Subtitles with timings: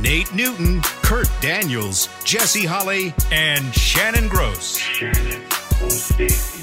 [0.00, 4.78] Nate Newton, Kurt Daniels, Jesse Holley, and Shannon Gross.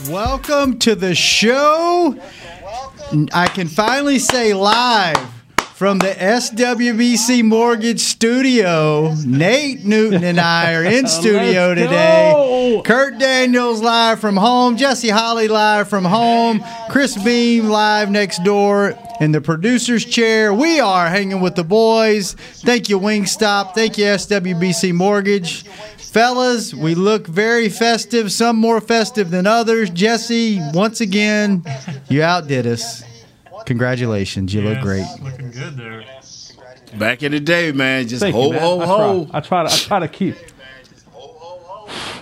[0.10, 2.16] Welcome to the show.
[3.34, 5.18] I can finally say live
[5.58, 9.14] from the SWBC Mortgage Studio.
[9.26, 12.32] Nate Newton and I are in studio today.
[12.32, 12.82] go.
[12.86, 14.78] Kurt Daniels live from home.
[14.78, 16.64] Jesse Holley live from home.
[16.90, 20.54] Chris Beam live next door in the producer's chair.
[20.54, 22.34] We are hanging with the boys.
[22.34, 23.74] Thank you, Wingstop.
[23.74, 25.64] Thank you, SWBC Mortgage.
[25.64, 29.90] Fellas, we look very festive, some more festive than others.
[29.90, 31.64] Jesse, once again,
[32.10, 33.04] you outdid us.
[33.66, 34.54] Congratulations.
[34.54, 35.06] You look great.
[35.22, 36.04] Looking good there.
[36.98, 38.62] Back in the day, man, just Thank ho you, man.
[38.62, 39.26] ho I ho.
[39.26, 40.36] Try, I try to I try to keep.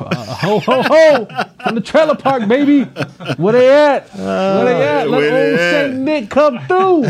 [0.03, 1.27] Uh, ho ho ho
[1.63, 2.83] from the trailer park, baby.
[3.37, 4.09] Where they at?
[4.15, 5.09] Where they at?
[5.09, 5.59] Let where old?
[5.59, 7.03] Saint Nick come through.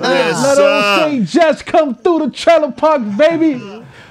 [0.00, 1.10] Yes, Let old.
[1.12, 3.54] Saint Jess come through the trailer park, baby.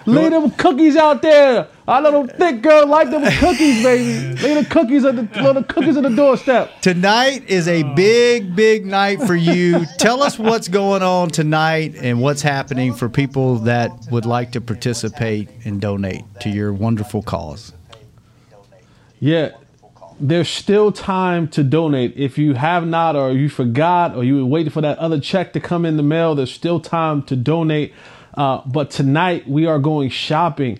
[0.05, 1.67] Leave them cookies out there.
[1.89, 4.41] I know them thick girl like them cookies, baby.
[4.41, 6.81] Leave the cookies at the, leave the cookies on the doorstep.
[6.81, 9.85] Tonight is a big, big night for you.
[9.97, 14.59] Tell us what's going on tonight and what's happening for people that would like to
[14.59, 17.71] participate and donate to your wonderful cause.
[19.21, 19.51] Yeah,
[20.19, 22.17] there's still time to donate.
[22.17, 25.53] If you have not, or you forgot, or you were waiting for that other check
[25.53, 27.93] to come in the mail, there's still time to donate.
[28.33, 30.79] Uh, but tonight we are going shopping.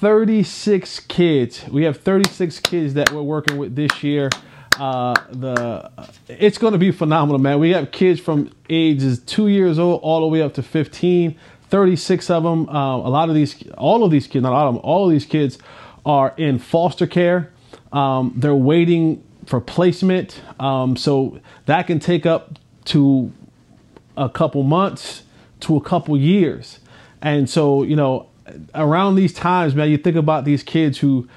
[0.00, 1.66] 36 kids.
[1.68, 4.30] We have 36 kids that we're working with this year.
[4.78, 5.90] Uh, the
[6.28, 7.58] it's going to be phenomenal, man.
[7.58, 11.36] We have kids from ages two years old all the way up to 15.
[11.68, 12.68] 36 of them.
[12.68, 15.10] Um, a lot of these, all of these kids, not all of them, all of
[15.10, 15.58] these kids
[16.06, 17.52] are in foster care.
[17.92, 20.40] Um, they're waiting for placement.
[20.58, 23.32] Um, so that can take up to
[24.16, 25.24] a couple months
[25.60, 26.78] to a couple years.
[27.20, 28.27] And so, you know,
[28.74, 31.28] around these times, man, you think about these kids who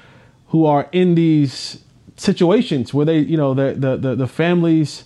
[0.48, 1.82] who are in these
[2.16, 5.04] situations where they, you know, the the the, the families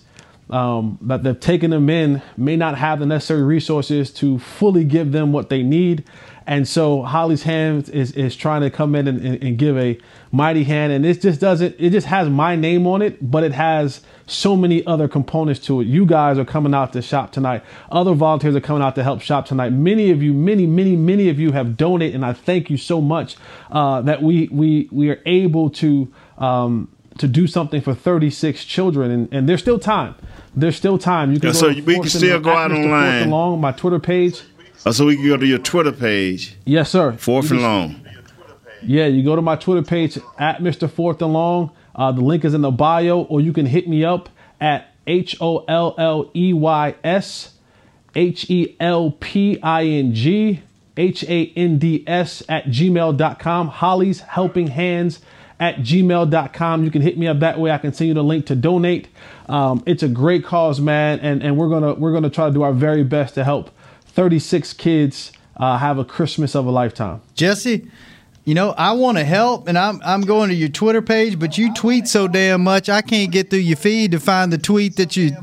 [0.49, 5.11] um, that they've taken them in may not have the necessary resources to fully give
[5.11, 6.03] them what they need.
[6.47, 9.99] And so Holley's hand is, is trying to come in and, and, and give a
[10.31, 10.93] mighty hand.
[10.93, 14.55] And it just doesn't, it just has my name on it, but it has so
[14.55, 15.87] many other components to it.
[15.87, 17.63] You guys are coming out to shop tonight.
[17.91, 19.73] Other volunteers are coming out to help shop tonight.
[19.73, 22.15] Many of you, many, many, many of you have donated.
[22.15, 23.35] And I thank you so much
[23.69, 26.87] uh, that we, we, we are able to, um,
[27.17, 29.11] to do something for 36 children.
[29.11, 30.15] And, and there's still time.
[30.55, 31.33] There's still time.
[31.33, 33.23] You can Yeah, so we can still go out online.
[33.23, 34.43] and Long, my Twitter page.
[34.85, 37.13] Uh, so we can go to your Twitter page, Yes, sir.
[37.13, 38.01] Fourth and Long.
[38.83, 40.89] Yeah, you go to my Twitter page at Mr.
[40.89, 41.71] Fourth and Long.
[41.95, 44.29] Uh, the link is in the bio, or you can hit me up
[44.61, 47.53] at H O L L E Y S
[48.15, 50.61] H E L P I N G
[50.95, 53.67] H A N D S at gmail.com.
[53.69, 55.19] Holley's Helping Hands
[55.59, 56.83] at gmail.com.
[56.83, 57.71] You can hit me up that way.
[57.71, 59.07] I can send you the link to donate.
[59.49, 62.61] Um, it's a great cause, man, and, and we're gonna we're gonna try to do
[62.61, 63.71] our very best to help
[64.17, 67.21] 36 kids uh, have a Christmas of a lifetime.
[67.35, 67.87] Jesse,
[68.45, 71.59] you know, I want to help and I'm I'm going to your Twitter page, but
[71.59, 74.95] you tweet so damn much I can't get through your feed to find the tweet
[74.95, 75.37] that you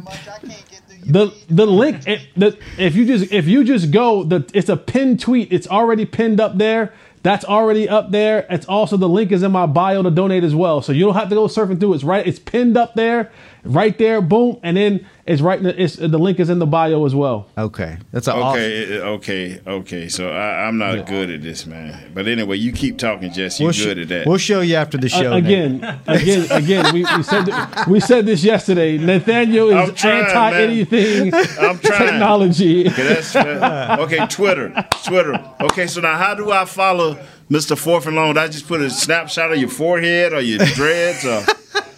[1.07, 4.77] the the link it, the, if you just if you just go the it's a
[4.77, 6.93] pinned tweet it's already pinned up there
[7.23, 10.55] that's already up there it's also the link is in my bio to donate as
[10.55, 13.31] well so you don't have to go surfing through it's right it's pinned up there
[13.65, 16.67] right there boom and then it's right in the, it's the link is in the
[16.67, 17.97] bio as well Okay.
[18.13, 20.09] That's an awesome Okay, uh, okay, okay.
[20.09, 22.13] So I, I'm not good at this, man.
[22.13, 23.63] But anyway, you keep talking, Jesse.
[23.63, 24.27] You're We'll, sh- good at that.
[24.27, 25.33] we'll show you after the show.
[25.33, 27.49] Uh, again again again we, we said
[27.89, 30.61] we said this yesterday Nathaniel is trying, anti man.
[30.61, 32.11] anything I'm trying.
[32.11, 34.75] technology Okay, that's, uh, okay, Twitter,
[35.05, 35.35] Twitter.
[35.63, 37.15] Okay, so now how do I follow
[37.51, 37.77] Mr.
[37.79, 38.35] Fourth and Long?
[38.35, 41.43] Do I just put a snapshot of your forehead or your dreads or?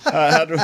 [0.07, 0.55] Uh, how do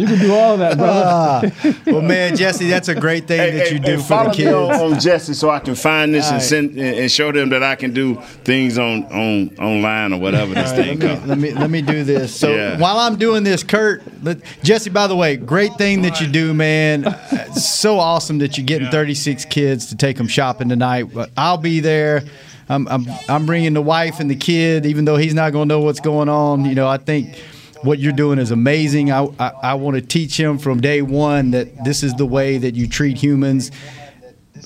[0.00, 1.52] you can do all that brother
[1.86, 4.30] Well, man, Jesse, that's a great thing Hey, that hey, you do hey, for the
[4.30, 4.52] kids.
[4.52, 4.80] on, kids.
[4.94, 6.48] on Jesse so I can find this All and right.
[6.48, 10.54] send and and show them that I can do things on on online or whatever
[10.54, 12.34] this thing Let me, let me let me do this.
[12.34, 12.78] So Yeah.
[12.78, 14.90] while I'm doing this, Kurt, let, Jesse.
[14.90, 17.04] By the way, great thing that you do, man.
[17.32, 21.08] It's so awesome that you're getting 36 kids to take them shopping tonight.
[21.12, 22.22] But I'll be there.
[22.68, 25.74] I'm, I'm, I'm bringing the wife and the kid, even though he's not going to
[25.74, 26.64] know what's going on.
[26.64, 27.36] You know, I think
[27.82, 29.10] what you're doing is amazing.
[29.10, 32.58] I, I, I want to teach him from day one that this is the way
[32.58, 33.70] that you treat humans.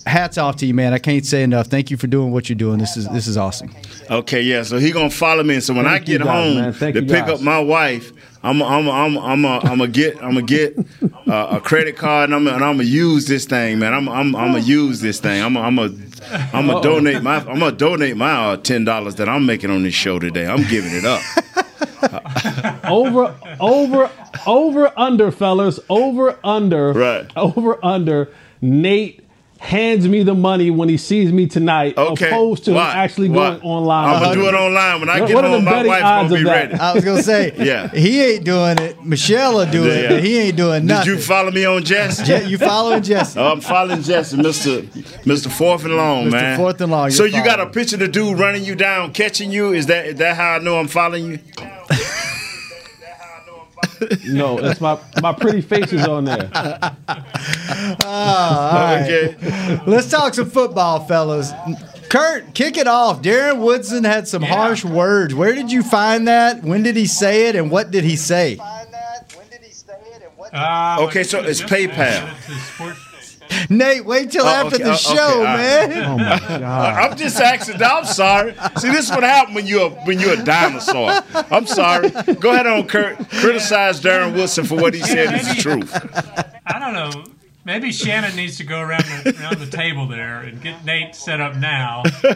[0.06, 0.92] Hats off to you, man.
[0.92, 1.68] I can't say enough.
[1.68, 2.78] Thank you for doing what you're doing.
[2.78, 3.72] This is this is awesome.
[4.10, 4.64] Okay, yeah.
[4.64, 5.60] So he gonna follow me.
[5.60, 6.72] So when Thank I get guys, home man.
[6.72, 7.30] To pick guys.
[7.30, 8.12] up my wife,
[8.44, 10.76] I'm I'm I'm I'm a, I'm gonna get I'm gonna get
[11.26, 13.94] uh, a credit card and I'm and I'm gonna use this thing, man.
[13.94, 15.42] I'm I'm I'm gonna use this thing.
[15.42, 15.90] I'm I'm a
[16.52, 19.82] I'm gonna donate my I'm gonna donate my uh, ten dollars that I'm making on
[19.82, 20.46] this show today.
[20.46, 21.22] I'm giving it up.
[22.84, 24.10] over, over,
[24.46, 27.30] over, under, fellas, over, under, Right.
[27.36, 28.30] over, under.
[28.60, 29.23] Nate
[29.64, 32.26] hands me the money when he sees me tonight, Okay.
[32.28, 33.50] opposed to him actually Why?
[33.50, 34.14] going online.
[34.14, 35.64] I'm gonna do it online when I What- get what home.
[35.64, 36.74] My betting wife's odds gonna be ready.
[36.74, 37.88] I was gonna say, Yeah.
[37.88, 39.02] he ain't doing it.
[39.02, 40.08] Michelle will do it, Yeah.
[40.10, 41.12] but he ain't doing nothing.
[41.14, 42.26] Did you follow me on Jess?
[42.26, 43.38] Je- you following Jesse?
[43.40, 44.82] Oh, I'm following Jesse, Mr.
[45.24, 45.50] Mr.
[45.50, 46.32] Fourth and Long, Mr.
[46.32, 46.56] man.
[46.58, 49.12] Fourth and Long, So you're you got a picture of the dude running you down,
[49.12, 49.72] catching you.
[49.72, 51.38] Is that is that how I know I'm following you?
[54.26, 56.50] No, it's my my pretty face is on there.
[59.04, 59.36] Okay.
[59.86, 61.52] Let's talk some football, fellas.
[62.08, 63.22] Kurt, kick it off.
[63.22, 65.34] Darren Woodson had some harsh words.
[65.34, 66.62] Where did you find that?
[66.62, 67.56] When did he say it?
[67.56, 68.58] And what did he say?
[70.52, 72.28] Uh, Okay, so it's PayPal.
[73.54, 75.88] It's a sport- Nate, wait till Oh, after okay, the oh, show, okay, all right.
[75.88, 76.04] man.
[76.04, 77.10] Oh my god!
[77.10, 77.82] I'm just asking.
[77.82, 78.54] I'm sorry.
[78.78, 81.22] See, this is what happened when you're when you're a dinosaur.
[81.50, 82.10] I'm sorry.
[82.10, 83.16] Go ahead on, Kurt.
[83.30, 85.92] Criticize Darren Woodson for what he said is the truth.
[86.66, 87.24] I don't know.
[87.66, 91.40] Maybe Shannon needs to go around the, around the table there and get Nate set
[91.40, 92.02] up now.
[92.04, 92.28] So,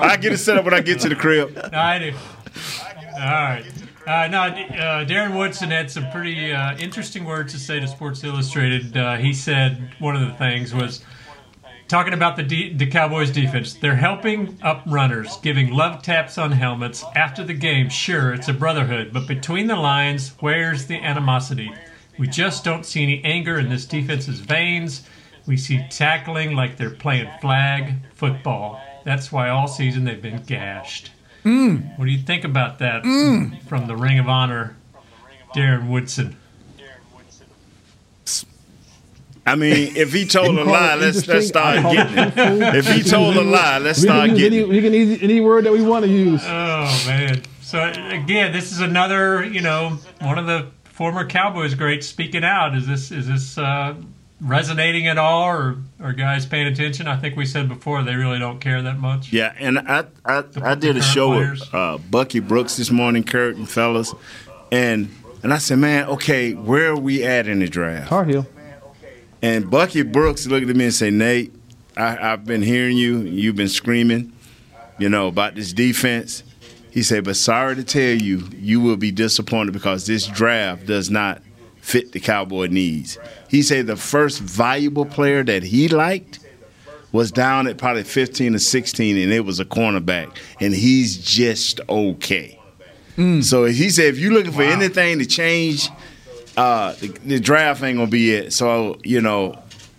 [0.00, 1.54] I get it set up when I get to the crib.
[1.70, 2.12] No, I do.
[3.14, 3.64] All right.
[4.06, 8.24] Uh, no, uh, Darren Woodson had some pretty uh, interesting words to say to Sports
[8.24, 8.96] Illustrated.
[8.96, 11.04] Uh, he said one of the things was
[11.86, 13.74] talking about the de- the Cowboys defense.
[13.74, 17.90] They're helping up runners, giving love taps on helmets after the game.
[17.90, 21.70] Sure, it's a brotherhood, but between the lines, where's the animosity?
[22.18, 25.02] We just don't see any anger in this defense's veins.
[25.46, 28.80] We see tackling like they're playing flag football.
[29.04, 31.10] That's why all season they've been gashed.
[31.42, 33.02] What do you think about that
[33.66, 34.76] from the Ring of Honor,
[35.54, 36.36] Darren Woodson?
[39.46, 42.74] I mean, if he told a lie, let's let's start getting it it.
[42.76, 44.68] If he told a lie, let's start can use any, getting it.
[44.68, 46.42] we can use any word that we want to use.
[46.44, 47.42] Oh man!
[47.60, 52.76] So again, this is another, you know, one of the former Cowboys greats speaking out.
[52.76, 53.94] Is this is this uh,
[54.40, 57.06] resonating at all, or are guys paying attention?
[57.06, 59.32] I think we said before they really don't care that much.
[59.32, 61.60] Yeah, and I I, I did a show players.
[61.60, 64.14] with uh, Bucky Brooks this morning, Kurt and fellas,
[64.72, 68.08] and and I said, man, okay, where are we at in the draft?
[68.08, 68.46] Tar Heel.
[69.42, 71.54] And Bucky Brooks looked at me and said, Nate,
[71.96, 73.20] I, I've been hearing you.
[73.20, 74.32] You've been screaming,
[74.98, 76.42] you know, about this defense.
[76.90, 81.08] He said, but sorry to tell you, you will be disappointed because this draft does
[81.08, 81.40] not
[81.80, 83.18] fit the Cowboy needs.
[83.48, 86.38] He said the first valuable player that he liked
[87.12, 91.80] was down at probably 15 or 16, and it was a cornerback, and he's just
[91.88, 92.56] okay.
[93.42, 95.90] So he said, if you're looking for anything to change,
[96.56, 98.52] uh, the, the draft ain't gonna be it.
[98.52, 99.58] So you know,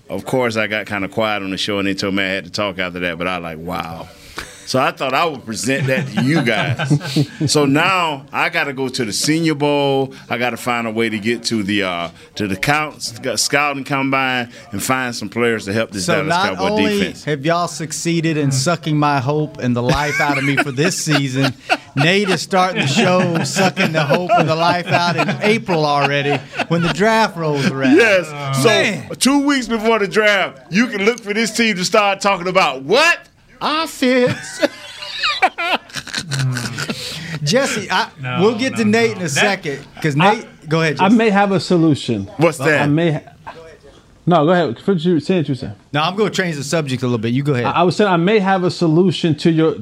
[0.09, 2.27] of course, I got kind of quiet on the show, and they told me I
[2.27, 3.17] had to talk after that.
[3.17, 4.07] But I like, wow.
[4.71, 7.51] So I thought I would present that to you guys.
[7.51, 10.13] so now I got to go to the Senior Bowl.
[10.29, 13.83] I got to find a way to get to the uh, to the count, scouting
[13.83, 17.25] combine and find some players to help this So Dallas not Cowboy only defense.
[17.25, 20.97] have y'all succeeded in sucking my hope and the life out of me for this
[21.03, 21.53] season,
[21.97, 26.37] Nate is starting the show sucking the hope and the life out in April already
[26.69, 27.97] when the draft rolls around.
[27.97, 28.63] Yes.
[28.63, 29.09] so Man.
[29.19, 32.83] two weeks before the draft, you can look for this team to start talking about
[32.83, 33.27] what
[33.61, 34.59] offense.
[37.43, 39.15] Jesse, I, No, we'll get to Nate no.
[39.15, 40.45] in a That- second because Nate.
[40.69, 40.99] go ahead.
[40.99, 42.25] I may have a solution.
[42.37, 42.81] What's that?
[42.81, 43.11] I may.
[43.13, 43.21] Ha-
[44.27, 44.79] no, go ahead.
[44.79, 45.75] Finish you- Say what you said.
[45.93, 47.33] no, I'm going to change the subject a little bit.
[47.33, 47.65] You go ahead.
[47.65, 49.75] I, I was saying I may have a solution to your.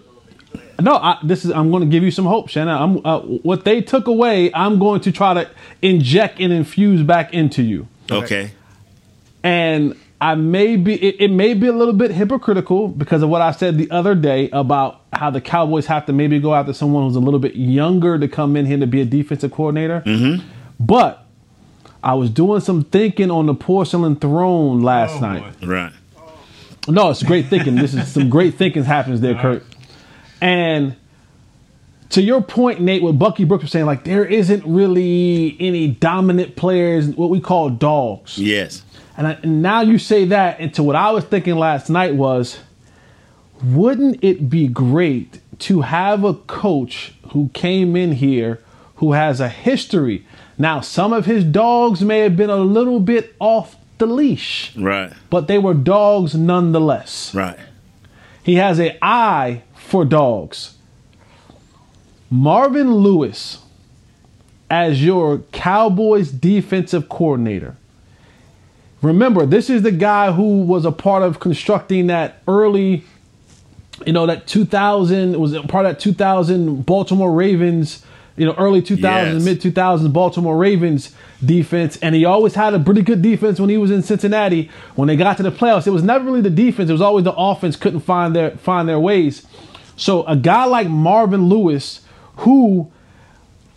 [0.81, 1.51] No, I, this is.
[1.51, 2.73] I'm going to give you some hope, Shannon.
[2.73, 5.49] I'm, uh, what they took away, I'm going to try to
[5.81, 7.87] inject and infuse back into you.
[8.09, 8.51] okay.
[9.43, 13.41] and I may be it, it may be a little bit hypocritical because of what
[13.41, 17.03] I said the other day about how the Cowboys have to maybe go after someone
[17.05, 20.01] who's a little bit younger to come in here to be a defensive coordinator.
[20.05, 20.45] Mm-hmm.
[20.79, 21.25] But
[22.03, 25.59] I was doing some thinking on the porcelain throne last Oh, night.
[25.61, 25.67] boy.
[25.67, 25.93] Right.
[26.87, 27.75] No, it's great thinking.
[27.75, 29.63] This is some great thinking happens there, Kurt.
[30.41, 30.95] And
[32.11, 36.55] to your point, Nate, what Bucky Brooks was saying, like there isn't really any dominant
[36.55, 38.37] players, what we call dogs.
[38.37, 38.81] Yes.
[39.19, 42.57] And, I, and now you say that, into what I was thinking last night was,
[43.61, 48.61] wouldn't it be great to have a coach who came in here
[48.95, 50.25] who has a history?
[50.57, 55.11] Now, some of his dogs may have been a little bit off the leash, Right.
[55.29, 57.35] but they were dogs nonetheless.
[57.35, 57.59] Right.
[58.41, 60.75] He has an eye for dogs.
[62.29, 63.57] Marvin Lewis
[64.69, 67.75] as your Cowboys defensive coordinator.
[69.01, 73.03] Remember, this is the guy who was a part of constructing that early,
[74.05, 79.33] you know, that 2000 was part of that 2000 Baltimore Ravens, you know, early 2000s,
[79.33, 79.43] Yes.
[79.43, 81.13] mid 2000s Baltimore Ravens
[81.43, 81.97] defense.
[82.01, 84.69] And he always had a pretty good defense when he was in Cincinnati.
[84.95, 87.23] When they got to the playoffs, it was never really the defense; it was always
[87.23, 89.45] the offense couldn't find their find their ways.
[89.95, 92.01] So a guy like Marvin Lewis,
[92.37, 92.89] who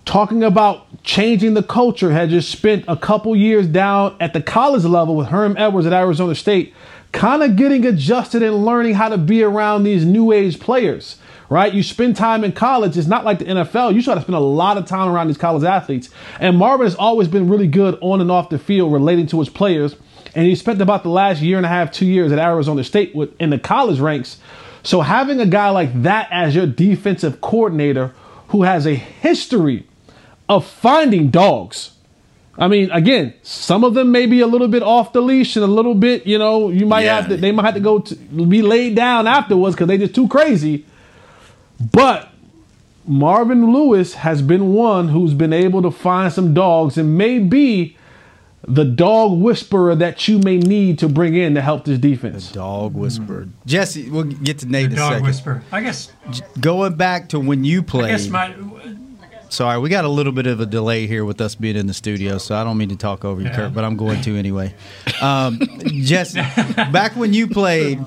[0.04, 4.84] talking about changing the culture, had just spent a couple years down at the college
[4.84, 6.74] level with Herm Edwards at Arizona State,
[7.12, 11.18] kind of getting adjusted and learning how to be around these new age players.
[11.48, 11.74] Right?
[11.74, 12.96] You spend time in college.
[12.96, 13.94] It's not like the NFL.
[13.94, 16.08] You try to spend a lot of time around these college athletes.
[16.40, 19.50] And Marvin has always been really good on and off the field relating to his
[19.50, 19.94] players.
[20.34, 23.14] And he spent about the last year and a half, two years at Arizona State
[23.14, 24.38] with, in the college ranks.
[24.82, 28.14] So having a guy like that as your defensive coordinator
[28.48, 29.86] who has a history
[30.56, 31.90] of finding dogs.
[32.58, 35.64] I mean, again, some of them may be a little bit off the leash and
[35.64, 37.16] a little bit, you know, you might Yeah.
[37.16, 40.14] have to, they might have to go to be laid down afterwards because they're just
[40.14, 40.84] too crazy.
[41.92, 42.28] But
[43.06, 47.96] Marvin Lewis has been one who's been able to find some dogs and may be
[48.68, 52.52] the dog whisperer that you may need to bring in to help this defense.
[52.52, 53.48] Dog whisperer.
[53.66, 55.26] Jesse, we'll get to Nate in a Dog second.
[55.26, 55.62] whisper.
[55.72, 56.12] I guess.
[56.60, 58.10] Going back to when you I played.
[58.10, 58.54] guess my.
[59.52, 61.92] Sorry, we got a little bit of a delay here with us being in the
[61.92, 63.54] studio, so I don't mean to talk over you, Yeah.
[63.56, 64.72] Kurt, but I'm going to anyway.
[65.20, 66.40] Um, Jesse,
[66.90, 67.98] back when you played,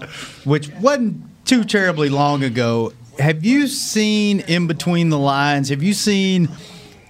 [0.43, 5.69] which wasn't too terribly long ago, have you seen in between the lines?
[5.69, 6.49] Have you seen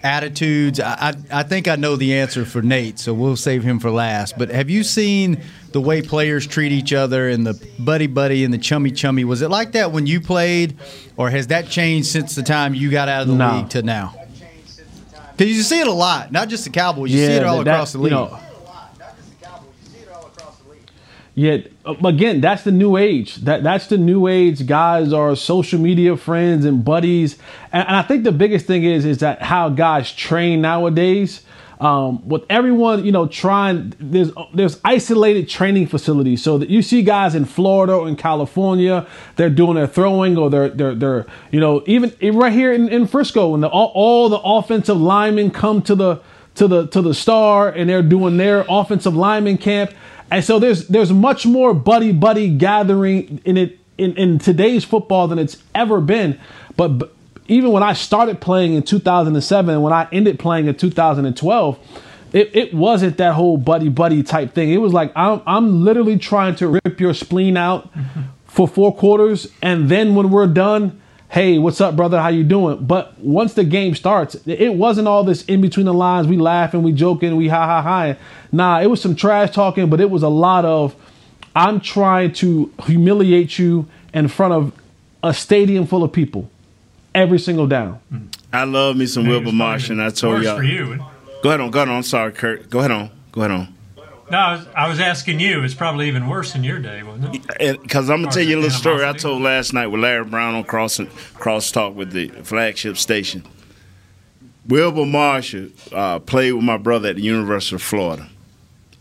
[0.03, 0.81] attitudes?
[0.81, 3.89] I, I, I think I know the answer for Nate, so we'll save him for
[3.89, 4.37] last.
[4.37, 8.53] But have you seen the way players treat each other and the buddy buddy and
[8.53, 9.23] the chummy chummy?
[9.23, 10.75] Was it like that when you played,
[11.15, 13.59] or has that changed since the time you got out of the No.
[13.59, 14.13] league to now?
[15.37, 17.11] Because you see it a lot, not just the Cowboys.
[17.11, 18.13] You see it all that- across the you league.
[18.13, 18.39] know,
[21.37, 23.35] Yeah, uh, again, that's the new age.
[23.43, 24.65] That that's the new age.
[24.65, 27.37] Guys are social media friends and buddies,
[27.73, 31.41] and, and I think the biggest thing is is that how guys train nowadays.
[31.79, 37.01] Um, with everyone, you know, trying there's there's isolated training facilities, so that you see
[37.01, 39.05] guys in Florida or in California,
[39.35, 43.07] they're doing their throwing or they're they're they're you know even, right here in, in
[43.07, 46.21] Frisco when the all, all the offensive linemen come to the
[46.55, 49.91] to the to the star and they're doing their offensive lineman camp.
[50.31, 55.27] And so there's there's much more buddy buddy gathering in it in, in today's football
[55.27, 56.39] than it's ever been.
[56.75, 57.14] But,
[57.47, 61.79] even when I started playing in 2007 and when I ended playing in 2012,
[62.33, 64.71] it, it wasn't that whole buddy buddy type thing.
[64.71, 67.89] It was like I'm I'm literally trying to rip your spleen out
[68.45, 72.21] for four quarters, and then when we're done, hey, what's up, brother?
[72.21, 72.85] How you doing?
[72.85, 76.27] But once the game starts, it wasn't all this in between the lines.
[76.27, 78.15] We laughing, we joking, we ha ha ha.
[78.51, 80.95] Nah, it was some trash talking, but it was a lot of
[81.55, 84.73] I'm trying to humiliate you in front of
[85.23, 86.49] a stadium full of people
[87.15, 87.99] every single down.
[88.53, 90.57] I love me some Wilbur it's Marsh, and I told y'all.
[90.57, 91.03] for you.
[91.41, 91.97] Go ahead on, go ahead on.
[91.97, 92.69] I'm sorry, Kurt.
[92.69, 93.09] Go ahead on.
[93.31, 93.75] Go ahead on.
[94.31, 95.63] No, I was, I was asking you.
[95.63, 97.81] It's probably even worse in your day, wasn't it?
[97.81, 100.55] Because I'm gonna tell you a little story I told last night with Larry Brown
[100.55, 100.99] on cross
[101.35, 103.43] cross talk with the flagship station.
[104.67, 108.27] Wilbur Marshall uh, played with my brother at the University of Florida.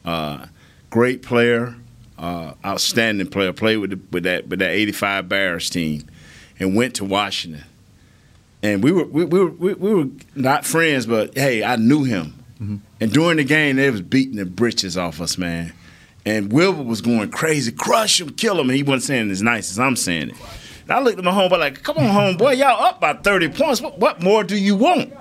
[0.05, 0.47] Uh,
[0.91, 1.75] great player,
[2.19, 3.55] uh, outstanding player.
[3.55, 6.07] Played with the, with that with that '85 Bears team,
[6.59, 7.65] and went to Washington.
[8.65, 12.03] And we were we, we were we, we were not friends, but hey, I knew
[12.03, 12.43] him.
[12.55, 12.77] Mm-hmm.
[12.99, 15.75] And during the game, they was beating the britches off us, man.
[16.25, 18.71] And Wilbur was going crazy, crush him, kill him.
[18.71, 20.37] And he wasn't saying it as nice as I'm saying it.
[20.85, 23.83] And I looked at my homeboy like, come on, homeboy, y'all up by 30 points.
[23.83, 25.13] What, what more do you want?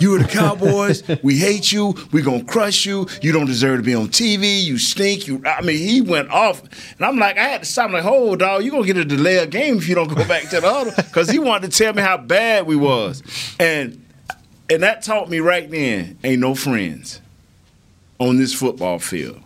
[0.00, 1.02] You are the Cowboys.
[1.22, 1.94] we hate you.
[2.10, 3.06] we going to crush you.
[3.20, 4.62] You don't deserve to be on TV.
[4.62, 5.28] You stink.
[5.28, 5.42] You.
[5.44, 6.62] I mean, he went off.
[6.62, 7.86] And I'm like, I had to stop.
[7.86, 10.08] I'm like, hold, dog, you going to get a delay of game if you don't
[10.08, 10.92] go back to the other.
[10.96, 13.22] Because he wanted to tell me how bad we was.
[13.60, 14.04] And
[14.70, 17.20] and that taught me right then, ain't no friends
[18.20, 19.40] on this football field.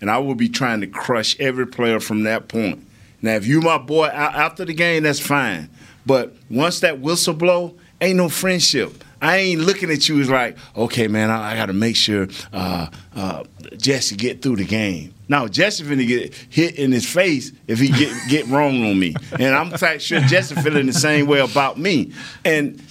[0.00, 2.84] And I will be trying to crush every player from that point.
[3.20, 5.68] Now, if you my boy after the game, that's fine.
[6.06, 9.04] But once that whistle blow, ain't no friendship.
[9.22, 12.26] I ain't looking at you as like, okay, man, I, I got to make sure
[12.52, 13.44] uh, uh,
[13.76, 15.14] Jesse get through the game.
[15.28, 19.14] No, Jesse finna get hit in his face if he get get wrong on me,
[19.38, 22.12] and I'm quite sure Jesse feeling the same way about me.
[22.44, 22.82] And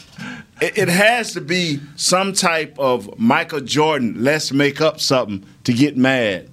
[0.61, 4.23] it, it has to be some type of Michael Jordan.
[4.23, 6.49] Let's make up something to get mad,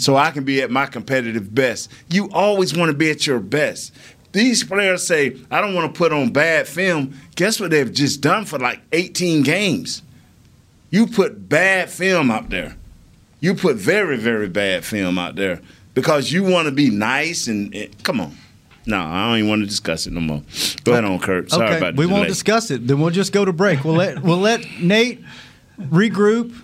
[0.00, 1.90] so I can be at my competitive best.
[2.08, 3.92] You always want to be at your best.
[4.32, 7.14] These players say, I don't want to put on bad film.
[7.36, 10.02] Guess what they've just done for like 18 games?
[10.90, 12.76] You put bad film out there.
[13.40, 15.60] You put very, very bad film out there
[15.94, 18.36] because you want to be nice and, and- come on.
[18.88, 20.42] No, I don't even want to discuss it no more.
[20.84, 21.50] Go ahead on, Kurt.
[21.50, 22.86] Sorry okay, about the we won't discuss it.
[22.86, 23.82] Then we'll just go to break.
[23.84, 25.24] We'll let we'll let Nate
[25.80, 26.54] regroup.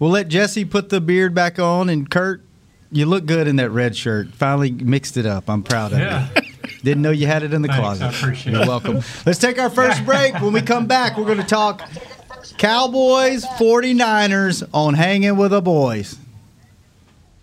[0.00, 2.42] We'll let Jesse put the beard back on, and Kurt,
[2.90, 4.34] you look good in that red shirt.
[4.34, 5.48] Finally mixed it up.
[5.48, 6.28] I'm proud of Yeah.
[6.34, 6.39] you.
[6.82, 8.04] Didn't know you had it in the Thanks, closet.
[8.04, 8.68] I appreciate You're it.
[8.68, 9.00] welcome.
[9.26, 10.34] Let's take our first break.
[10.40, 11.82] When we come back, we're going to talk
[12.58, 16.16] Cowboys 49ers on Hanging with the Boys.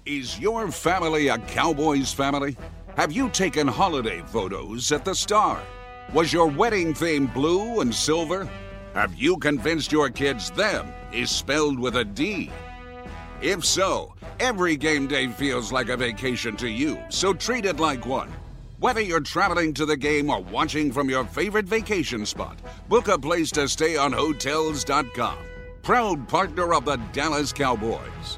[0.06, 2.58] Is your family a Cowboys family?
[2.96, 5.62] Have you taken holiday photos at the Star?
[6.14, 8.50] Was your wedding theme blue and silver?
[8.94, 12.50] Have you convinced your kids them is spelled with a D?
[13.42, 18.06] If so, every game day feels like a vacation to you, so treat it like
[18.08, 18.32] one.
[18.80, 23.18] Whether you're traveling to the game or watching from your favorite vacation spot, book a
[23.18, 25.38] place to stay on Hotels.com.
[25.82, 28.38] Proud partner of the Dallas Cowboys.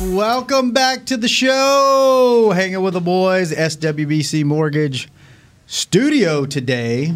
[0.00, 2.52] Welcome back to the show.
[2.52, 5.08] Hanging with the boys, SWBC Mortgage
[5.66, 7.14] Studio today.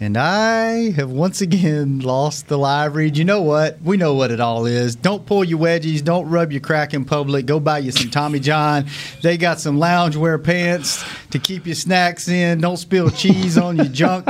[0.00, 3.16] And I have once again lost the live read.
[3.16, 3.82] You know what?
[3.82, 4.94] We know what it all is.
[4.94, 6.04] Don't pull your wedgies.
[6.04, 7.46] Don't rub your crack in public.
[7.46, 8.86] Go buy you some Tommy John.
[9.22, 12.60] They got some loungewear pants to keep your snacks in.
[12.60, 14.26] Don't spill cheese on your junk.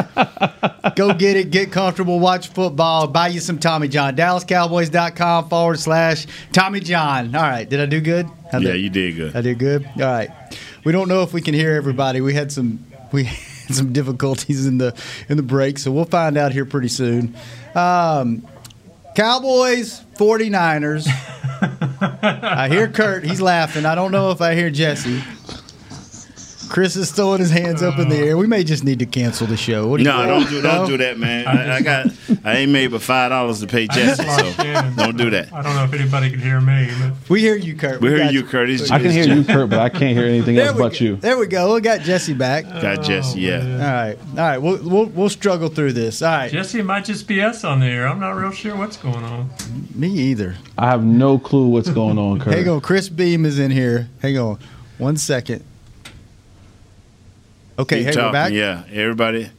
[0.96, 1.50] Go get it.
[1.50, 2.18] Get comfortable.
[2.18, 3.06] Watch football.
[3.06, 4.16] Buy you some Tommy John.
[4.16, 7.34] DallasCowboys.com forward slash Tommy John.
[7.34, 7.68] All right.
[7.68, 8.26] Did I do good?
[8.50, 9.36] How'd Yeah, you did good.
[9.36, 9.84] I did good.
[9.96, 10.30] All right.
[10.84, 12.22] We don't know if we can hear everybody.
[12.22, 13.28] We had some we
[13.68, 14.94] had some difficulties in the
[15.28, 17.36] in the break, so we'll find out here pretty soon.
[17.74, 18.46] Um,
[19.14, 21.06] Cowboys, 49ers.
[22.22, 23.24] I hear Kurt.
[23.24, 23.84] He's laughing.
[23.84, 25.22] I don't know if I hear Jesse.
[26.68, 28.36] Chris is throwing his hands up in the air.
[28.36, 29.88] We may just need to cancel the show.
[29.88, 30.28] What do you No, think?
[30.28, 31.46] don't do don't do that, man.
[31.46, 32.06] I, I got
[32.44, 34.62] I ain't made but five dollars to pay Jesse, so
[34.96, 35.52] don't do that.
[35.52, 36.88] I don't know if anybody can hear me.
[37.00, 38.00] But We hear you, Kurt.
[38.00, 38.70] We hear got you, Kurt.
[38.70, 41.04] It's- I can hear you, Kurt, but I can't hear anything else but go.
[41.04, 41.16] you.
[41.16, 41.74] There we go.
[41.74, 42.64] We got Jesse back.
[42.64, 43.58] Got oh, Jesse, yeah.
[43.60, 44.58] All right, all right.
[44.58, 46.22] We'll, we'll we'll struggle through this.
[46.22, 46.50] All right.
[46.50, 48.08] Jesse might just be us on the air.
[48.08, 49.50] I'm not real sure what's going on.
[49.94, 50.56] Me either.
[50.76, 52.54] I have no clue what's going on, Kurt.
[52.54, 54.08] Hang on, Chris Beam is in here.
[54.20, 54.58] Hang on,
[54.98, 55.64] one second.
[57.78, 58.52] Okay, hey, we're back.
[58.52, 59.50] Yeah, everybody.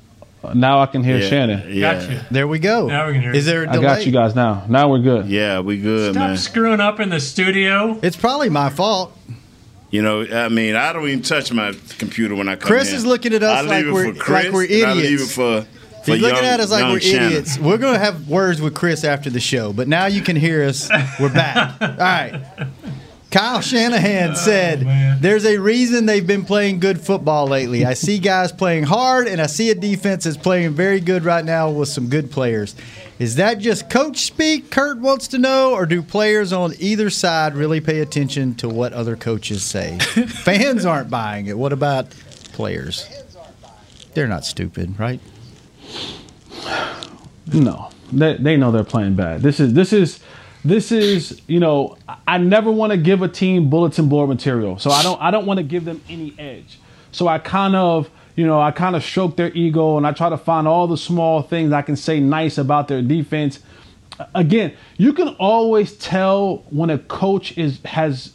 [0.53, 1.63] Now I can hear Yeah, Shannon.
[1.73, 2.25] Yeah, Gotcha.
[2.32, 2.88] There we go.
[2.88, 3.88] Now we can hear Is there a I delay?
[3.88, 4.65] I got you guys now.
[4.69, 5.27] Now we're good.
[5.27, 6.38] yeah, we good, Stop man.
[6.38, 7.99] screwing up in the studio.
[8.01, 9.17] It's probably my fault.
[9.91, 12.77] You know, I mean, I don't even touch my computer when I come in.
[12.77, 12.95] Chris in.
[12.97, 15.25] is looking at us I like we're- for Chris, like we're and I leave it
[15.27, 17.27] for, for He's looking at us like we're Shannon.
[17.29, 17.58] idiots.
[17.58, 20.63] We're going to have words with Chris after the show, but now you can hear
[20.63, 20.89] us.
[21.19, 21.82] We're back.
[21.82, 22.41] All right.
[23.31, 27.85] Kyle Shanahan oh, said, There's a reason they've been playing good football lately.
[27.85, 31.45] I see guys playing hard, and I see a defense that's playing very good right
[31.45, 32.75] now with some good players.
[33.19, 37.53] Is that just coach speak, Kurt wants to know, or do players on either side
[37.53, 39.99] really pay attention to what other coaches say?
[39.99, 41.57] Fans aren't buying it.
[41.57, 42.09] What about
[42.53, 43.07] players?
[44.15, 45.19] They're not stupid, right?
[47.53, 49.41] No, they, they know they're playing bad.
[49.41, 50.19] This is this is
[50.63, 54.91] this is you know I never want to give a team bulletin board material, so
[54.91, 56.79] I don't I don't want to give them any edge.
[57.11, 60.29] So I kind of you know I kind of stroke their ego and I try
[60.29, 63.59] to find all the small things I can say nice about their defense.
[64.35, 68.33] Again, you can always tell when a coach is has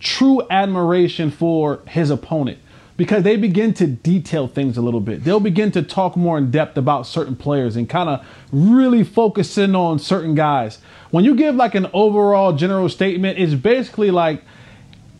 [0.00, 2.58] true admiration for his opponent
[3.00, 5.24] because they begin to detail things a little bit.
[5.24, 9.56] They'll begin to talk more in depth about certain players and kind of really focus
[9.56, 10.80] in on certain guys.
[11.10, 14.42] When you give like an overall general statement, it's basically like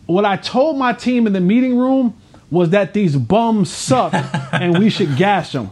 [0.05, 2.15] what I told my team in the meeting room
[2.51, 4.13] was that these bums suck
[4.53, 5.71] and we should gash them.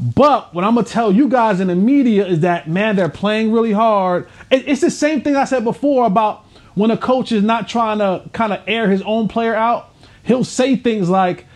[0.00, 3.52] But what I'm gonna tell you guys in the media is that man, they're playing
[3.52, 4.26] really hard.
[4.50, 8.30] It's the same thing I said before about when a coach is not trying to
[8.32, 9.90] kind of air his own player out
[10.28, 11.46] he'll say things like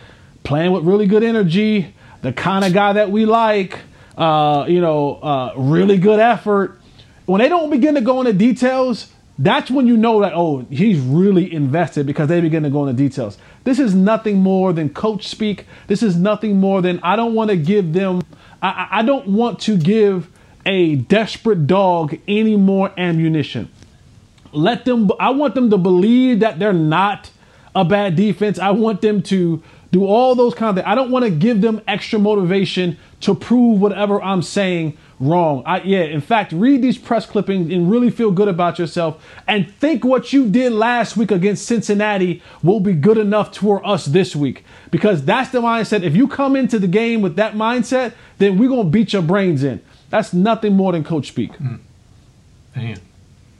[0.43, 3.79] playing with really good energy, the kind of guy that we like,
[4.17, 6.79] uh, you know, uh, really good effort.
[7.25, 9.09] When they don't begin to go into details,
[9.39, 13.01] that's when you know that, oh, he's really invested because they begin to go into
[13.01, 13.37] details.
[13.63, 15.65] This is nothing more than coach speak.
[15.87, 18.21] This is nothing more than I don't want to give them,
[18.61, 20.29] I, I don't want to give
[20.65, 23.71] a desperate dog any more ammunition.
[24.51, 27.31] Let them, I want them to believe that they're not
[27.75, 28.59] a bad defense.
[28.59, 30.91] I want them to do all those kind of things.
[30.91, 35.63] I don't want to give them extra motivation to prove whatever I'm saying wrong.
[35.65, 39.71] I, yeah, in fact, read these press clippings and really feel good about yourself and
[39.75, 44.35] think what you did last week against Cincinnati will be good enough for us this
[44.35, 44.65] week.
[44.91, 46.03] Because that's the mindset.
[46.03, 49.21] If you come into the game with that mindset, then we're going to beat your
[49.21, 49.81] brains in.
[50.09, 51.53] That's nothing more than coach speak.
[51.53, 52.99] Mm.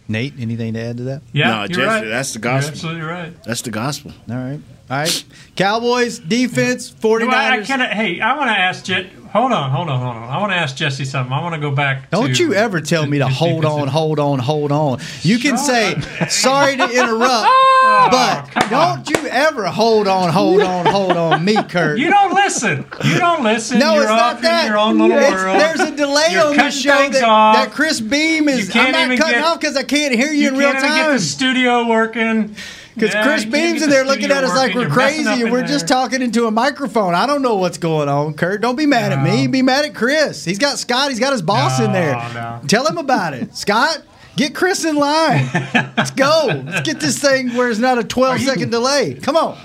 [0.07, 1.21] Nate, anything to add to that?
[1.31, 2.05] Yeah, no, you're Jesse, right.
[2.05, 2.67] that's the gospel.
[2.67, 3.43] You're absolutely right.
[3.43, 4.11] That's the gospel.
[4.29, 4.59] All right.
[4.93, 5.23] All right.
[5.55, 7.27] Cowboys, defense, 49ers.
[7.27, 9.07] Well, I, I kinda, hey, I want to ask Jet.
[9.33, 10.29] Hold on, hold on, hold on.
[10.29, 11.33] I want to ask Jesse something.
[11.33, 12.11] I want to go back.
[12.11, 14.99] Don't to, you ever tell me to hold on, hold on, hold on.
[15.23, 20.85] You can say, sorry to interrupt, oh, but don't you ever hold on, hold on,
[20.97, 21.97] hold on me, Kurt.
[21.97, 22.85] You don't listen.
[23.03, 23.79] You don't listen.
[23.79, 24.65] No, You're it's not that.
[24.65, 25.59] in your own little It's- world.
[25.59, 27.55] There's a delay You're on the show that, off.
[27.55, 28.69] that Chris Beam is.
[28.75, 30.83] I'm not even cutting get- off because I can't hear you, you in real can't
[30.85, 31.13] even get time.
[31.13, 32.55] the studio working.
[32.93, 35.67] Because Yeah, Chris Beam's in there looking at us like we're crazy and we're there.
[35.67, 37.15] just talking into a microphone.
[37.15, 38.61] I don't know what's going on, Kurt.
[38.61, 39.47] Don't be mad at me.
[39.47, 40.45] Be mad at Chris.
[40.45, 41.09] He's got Scott.
[41.09, 42.13] He's got his boss in there.
[42.33, 42.61] no.
[42.67, 43.55] Tell him about it.
[43.55, 44.03] Scott,
[44.35, 45.49] get Chris in line.
[45.97, 46.45] Let's go.
[46.65, 49.15] Let's get this thing where it's not a 12 second delay.
[49.15, 49.57] Come on.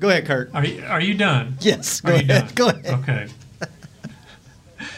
[0.00, 0.50] Go ahead, Kurt.
[0.54, 1.56] Are you, are you done?
[1.60, 2.00] Yes.
[2.00, 2.54] Go you ahead.
[2.54, 2.86] Go ahead.
[2.86, 3.26] Okay.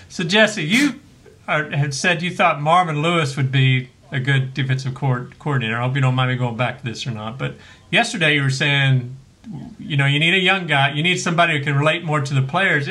[0.09, 1.01] So Jesse, you
[1.47, 5.77] are, had said you thought Marvin Lewis would be a good defensive court, coordinator.
[5.77, 7.39] I hope you don't mind me going back to this or not.
[7.39, 7.57] But
[7.91, 9.17] yesterday you were saying,
[9.79, 10.93] you know, you need a young guy.
[10.93, 12.89] You need somebody who can relate more to the players.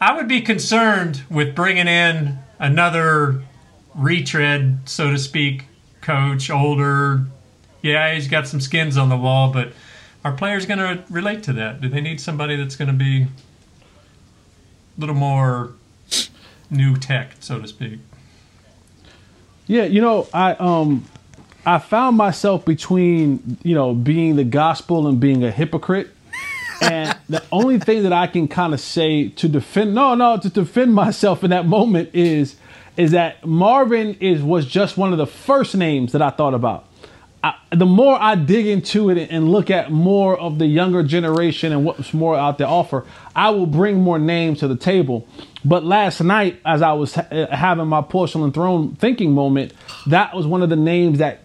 [0.00, 3.42] I would be concerned with bringing in another
[3.94, 5.64] retread, so to speak,
[6.00, 7.24] coach, older.
[7.82, 9.72] Yeah, he's got some skins on the wall, but
[10.24, 11.80] are players going to relate to that?
[11.80, 13.28] Do they need somebody that's going to be a
[14.98, 15.72] little more
[16.70, 17.98] new tech, so to speak?
[19.66, 21.04] Yeah, you know, I um
[21.64, 26.10] I found myself between, you know, being the gospel and being a hypocrite.
[26.82, 30.48] And the only thing that I can kind of say to defend no, no, to
[30.48, 32.56] defend myself in that moment is
[32.96, 36.86] is that Marvin is was just one of the first names that I thought about.
[37.44, 41.72] I, the more I dig into it and look at more of the younger generation
[41.72, 45.26] and what's more out there offer, I will bring more names to the table.
[45.64, 49.72] But last night, as I was ha- having my porcelain throne thinking moment,
[50.06, 51.42] that was one of the names that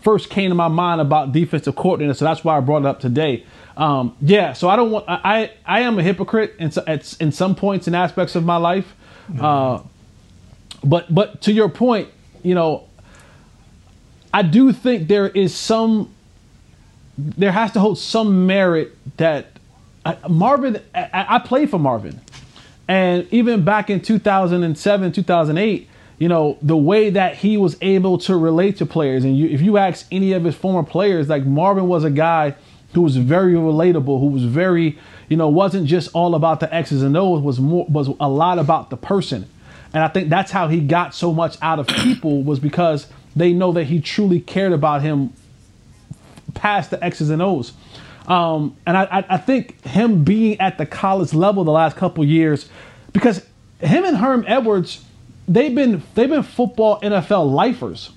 [0.00, 2.14] first came to my mind about defensive coordinator.
[2.14, 3.44] So that's why I brought it up today.
[3.76, 5.06] Um, yeah, so I don't want.
[5.08, 8.94] I I am a hypocrite in at in some points and aspects of my life.
[9.40, 9.80] Uh,
[10.84, 12.10] but but to your point,
[12.42, 12.84] you know,
[14.32, 16.12] I do think there is some,
[17.18, 19.46] there has to hold some merit that
[20.04, 20.80] uh, I, Marvin.
[20.94, 22.20] I, I played for Marvin,
[22.88, 28.36] and even back in 2007, 2008, you know the way that he was able to
[28.36, 31.86] relate to players, and you, if you ask any of his former players, like Marvin
[31.86, 32.54] was a guy
[32.94, 37.02] who was very relatable, who was very, you know, wasn't just all about the X's
[37.02, 39.48] and O's, was more was a lot about the person.
[39.94, 43.52] And I think that's how he got so much out of people was because they
[43.52, 45.32] know that he truly cared about him
[46.54, 47.72] past the X's and O's.
[48.26, 52.68] Um, and I, I think him being at the college level the last couple years,
[53.12, 53.44] because
[53.80, 55.04] him and Herm Edwards,
[55.48, 58.10] they've been they've been football NFL lifers,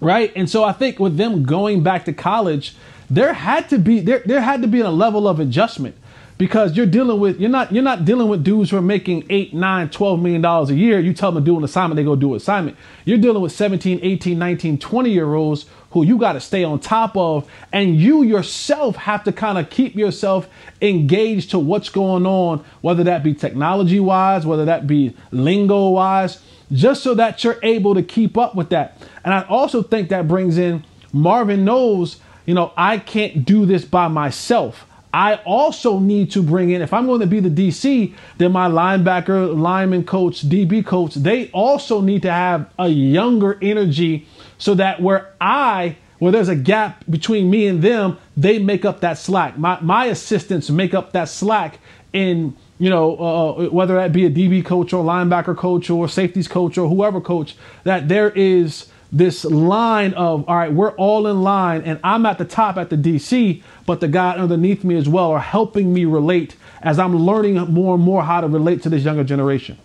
[0.00, 0.32] right?
[0.36, 2.76] And so I think with them going back to college,
[3.08, 5.96] there had to be there there had to be a level of adjustment
[6.40, 9.52] because you're dealing with you're not you're not dealing with dudes who are making 8
[9.52, 10.98] 9 12 million dollars a year.
[10.98, 12.78] You tell them to do an assignment they go do an assignment.
[13.04, 16.80] You're dealing with 17 18 19 20 year olds who you got to stay on
[16.80, 20.48] top of and you yourself have to kind of keep yourself
[20.80, 26.42] engaged to what's going on whether that be technology wise whether that be lingo wise
[26.72, 28.96] just so that you're able to keep up with that.
[29.24, 33.84] And i also think that brings in marvin knows you know i can't do this
[33.84, 38.14] by myself I also need to bring in, if I'm going to be the DC,
[38.38, 44.28] then my linebacker, lineman coach, DB coach, they also need to have a younger energy
[44.58, 49.00] so that where I, where there's a gap between me and them, they make up
[49.00, 49.58] that slack.
[49.58, 51.78] My, my assistants make up that slack
[52.12, 56.46] in, you know, uh, whether that be a DB coach or linebacker coach or safeties
[56.46, 61.42] coach or whoever coach, that there is this line of all right we're all in
[61.42, 65.08] line and i'm at the top at the dc but the guy underneath me as
[65.08, 68.88] well are helping me relate as i'm learning more and more how to relate to
[68.88, 69.76] this younger generation.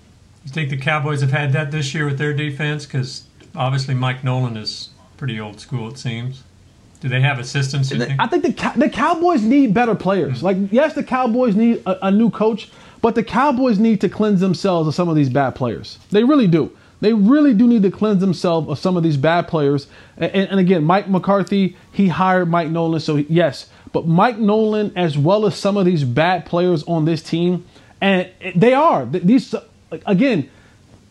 [0.43, 2.85] You think the cowboys have had that this year with their defense?
[2.85, 3.23] Because
[3.55, 6.43] obviously mike nolan is pretty old school it seems.
[7.01, 8.19] Do they have assistants think?
[8.19, 10.41] i think the, the cowboys need better players.
[10.41, 10.45] Hmm.
[10.45, 12.69] Like yes the cowboys need a, a new coach
[13.01, 15.99] but the cowboys need to cleanse themselves of some of these bad players.
[16.11, 19.47] They really do they really do need to cleanse themselves of some of these bad
[19.47, 19.88] players.
[20.17, 22.99] And, and, again, Mike McCarthy, he hired Mike Nolan.
[22.99, 27.21] So, yes, but Mike Nolan, as well as some of these bad players on this
[27.21, 27.65] team,
[28.01, 29.05] and they are.
[29.05, 29.55] These,
[30.05, 30.49] again,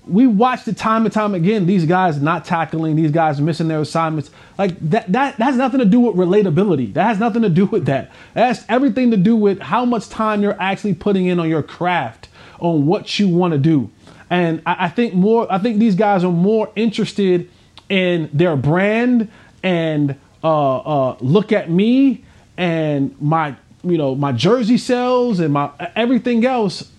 [0.07, 1.67] we watched it time and time again.
[1.67, 4.31] These guys not tackling, these guys missing their assignments.
[4.59, 6.93] Like that, that, that has nothing to do with relatability.
[6.93, 8.13] That has nothing to do with that.
[8.35, 11.63] That has everything to do with how much time you're actually putting in on your
[11.63, 12.29] craft,
[12.61, 13.91] on what you want to do.
[14.31, 17.51] And I, I think more, I think these guys are more interested
[17.89, 19.31] in their brand
[19.63, 22.25] and uh, uh, look at me
[22.57, 26.91] and my, you know, my jersey sales and my everything else.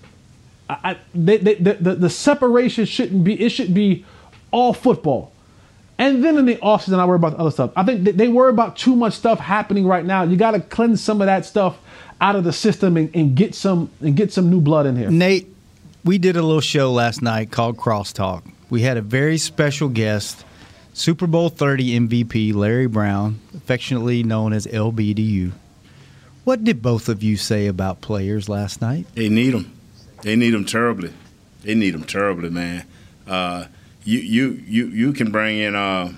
[0.67, 4.03] I, they, they, the, the separation shouldn't be, it should be
[4.49, 5.31] all football.
[5.97, 7.71] And then in the offseason, I worry about the other stuff.
[7.75, 10.23] I think they worry about too much stuff happening right now.
[10.23, 11.77] You got to cleanse some of that stuff
[12.19, 15.09] out of the system and, and, get some and get some new blood in here.
[15.09, 15.54] Nate,
[16.05, 18.43] we did a little show last night called Crosstalk.
[18.69, 20.45] We had a very special guest,
[20.93, 25.51] Super Bowl 30 MVP Larry Brown, affectionately known as LBDU.
[26.43, 29.07] What did both of you say about players last night?
[29.15, 29.71] They need them.
[30.21, 31.11] They need them terribly.
[31.63, 32.85] They need them terribly, man.
[33.27, 33.65] Uh,
[34.03, 36.13] you you you you can bring in uh,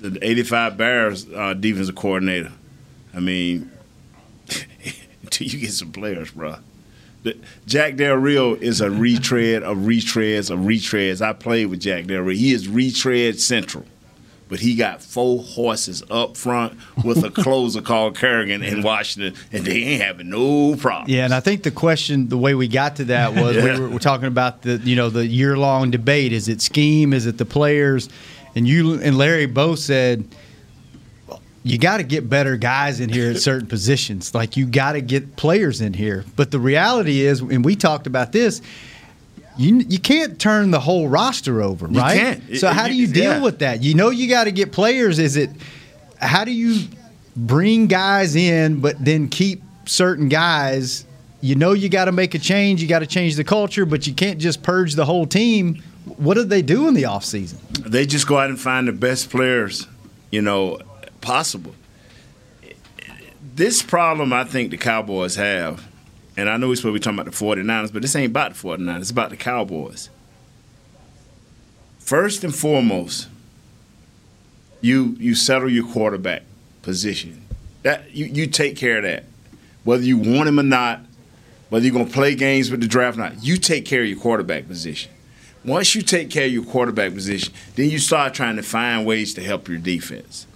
[0.00, 2.50] the 85 Bears uh, defensive coordinator.
[3.14, 3.70] I mean,
[5.22, 6.56] until you get some players, bro.
[7.66, 11.20] Jack Del Rio is a retread of retreads of retreads.
[11.20, 12.36] I played with Jack Del Rio.
[12.36, 13.84] He is retread central,
[14.48, 19.64] but he got four horses up front with a closer called Kerrigan in Washington, and
[19.64, 21.10] they ain't having no problem.
[21.10, 23.64] Yeah, and I think the question, the way we got to that was yeah.
[23.64, 27.12] we were, were talking about the you know the year long debate: is it scheme?
[27.12, 28.08] Is it the players?
[28.54, 30.24] And you and Larry both said
[31.68, 34.34] you got to get better guys in here at certain positions.
[34.34, 36.24] Like you got to get players in here.
[36.36, 38.62] But the reality is, and we talked about this,
[39.58, 42.14] you you can't turn the whole roster over, right?
[42.14, 42.56] You can't.
[42.58, 43.42] So how do you deal yeah.
[43.42, 43.82] with that?
[43.82, 45.18] You know you got to get players.
[45.18, 45.50] Is it
[46.20, 46.86] how do you
[47.36, 51.04] bring guys in, but then keep certain guys?
[51.40, 52.80] You know you got to make a change.
[52.80, 55.82] You got to change the culture, but you can't just purge the whole team.
[56.16, 57.58] What do they do in the offseason?
[57.84, 59.86] They just go out and find the best players,
[60.30, 60.78] you know,
[61.28, 61.74] possible.
[63.54, 65.86] This problem I think the Cowboys have,
[66.38, 68.54] and I know we're supposed to be talking about the 49ers, but this ain't about
[68.54, 70.08] the 49ers, it's about the Cowboys.
[71.98, 73.28] First and foremost,
[74.80, 76.44] you you settle your quarterback
[76.80, 77.44] position.
[77.82, 79.24] That you, you take care of that.
[79.84, 81.00] Whether you want him or not,
[81.68, 84.18] whether you're gonna play games with the draft or not, you take care of your
[84.18, 85.12] quarterback position.
[85.62, 89.34] Once you take care of your quarterback position, then you start trying to find ways
[89.34, 90.46] to help your defense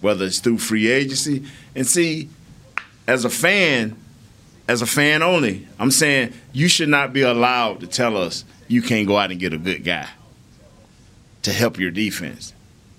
[0.00, 1.44] whether it's through free agency.
[1.74, 2.28] And see,
[3.06, 3.96] as a fan,
[4.68, 8.82] as a fan only, I'm saying you should not be allowed to tell us you
[8.82, 10.08] can't go out and get a good guy
[11.42, 12.54] to help your defense.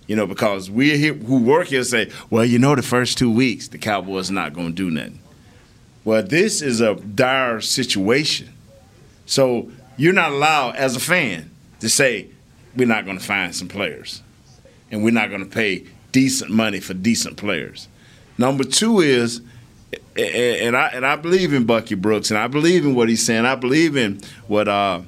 [0.07, 3.31] You know, because we here who work here say, well, you know, the first two
[3.31, 5.19] weeks the Cowboys not going to do nothing.
[6.03, 8.49] Well, this is a dire situation.
[9.25, 12.27] So you're not allowed as a fan to say
[12.75, 14.21] we're not going to find some players
[14.89, 17.87] and we're not going to pay decent money for decent players.
[18.37, 19.41] Number two is,
[20.17, 23.45] and I and I believe in Bucky Brooks, and I believe in what he's saying.
[23.45, 25.01] I believe in what uh,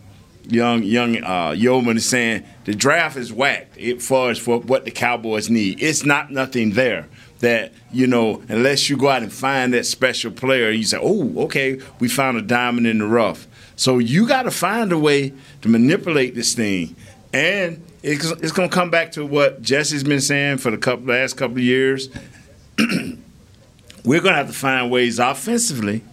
[0.47, 2.43] young young uh, Yeoman is saying.
[2.65, 5.81] The draft is whacked It far as for what the Cowboys need.
[5.81, 7.07] It's not nothing there
[7.39, 10.69] that you know unless you go out and find that special player.
[10.69, 13.47] You say, oh, okay, we found a diamond in the rough.
[13.75, 16.95] So you got to find a way to manipulate this thing,
[17.33, 21.05] and it's, it's going to come back to what Jesse's been saying for the couple,
[21.05, 22.09] last couple of years.
[22.77, 26.03] We're going to have to find ways offensively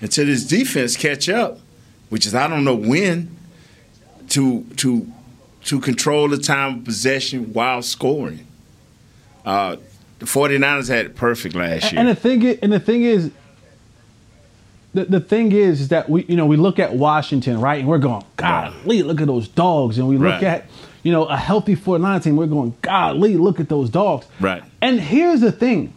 [0.00, 1.58] until this defense catch up,
[2.08, 3.36] which is I don't know when,
[4.30, 5.10] to to
[5.64, 8.46] to control the time of possession while scoring.
[9.44, 9.76] Uh,
[10.20, 11.98] the 49ers had it perfect last year.
[12.00, 13.30] And the thing is, and the thing is,
[14.94, 17.88] the, the thing is, is that we you know we look at Washington right, and
[17.88, 20.44] we're going, golly, look at those dogs, and we look Right.
[20.44, 20.66] at
[21.02, 24.26] you know a healthy 49 team, we're going, golly, look at those dogs.
[24.40, 24.62] Right.
[24.80, 25.94] And here's the thing.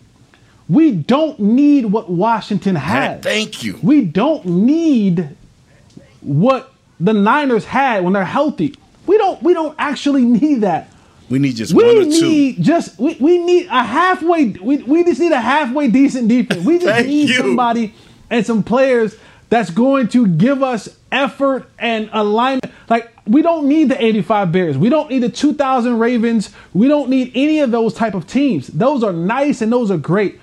[0.70, 3.22] We don't need what Washington had.
[3.22, 3.78] Thank you.
[3.84, 5.36] We don't need
[6.22, 8.76] what the Niners had when they're healthy.
[9.06, 10.89] We don't we don't actually need that.
[11.30, 12.10] We need just We one or two.
[12.30, 16.63] need just we, we need a halfway we, we just need a halfway decent defense.
[16.66, 17.36] We just need you.
[17.36, 17.94] somebody
[18.30, 19.16] and some players
[19.54, 22.74] that's going to give us effort and alignment.
[22.89, 24.78] Like we don't need the 85 Bears.
[24.80, 26.50] We don't need the 2000 Ravens.
[26.74, 28.66] We don't need any of those type of teams.
[28.66, 30.39] Those are nice and those are great.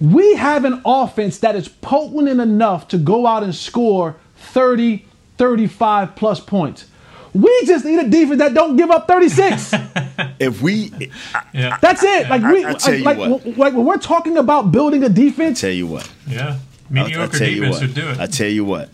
[0.00, 5.04] We have an offense that is potent enough to go out and score 30,
[5.36, 6.86] 35 plus points.
[7.34, 9.74] We just need a defense that don't give up 36.
[10.38, 10.92] If we,
[11.52, 11.76] Yeah.
[11.82, 12.28] That's it.
[12.30, 13.58] Like we, I tell you like, what.
[13.58, 16.10] like when we're talking about building a defense, tell you what.
[16.26, 16.58] Yeah.
[16.88, 17.82] I'll- Mediocre I'll tell you defense what.
[17.82, 18.20] would do it.
[18.20, 18.88] I tell you what.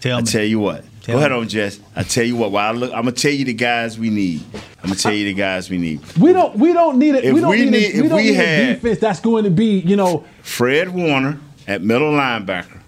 [0.00, 0.26] Tell I me.
[0.26, 0.84] tell you what.
[1.02, 1.78] Tell Go ahead on, Jess.
[1.94, 2.50] I tell you what.
[2.50, 4.42] While I look, I'm gonna tell you the guys we need.
[4.82, 6.00] I'm gonna tell you the guys we need.
[6.18, 7.24] we don't we don't need it.
[7.24, 9.44] If We don't we need, need- a, we don't we need a defense that's going
[9.44, 12.80] to be you know Fred Warner at middle linebacker,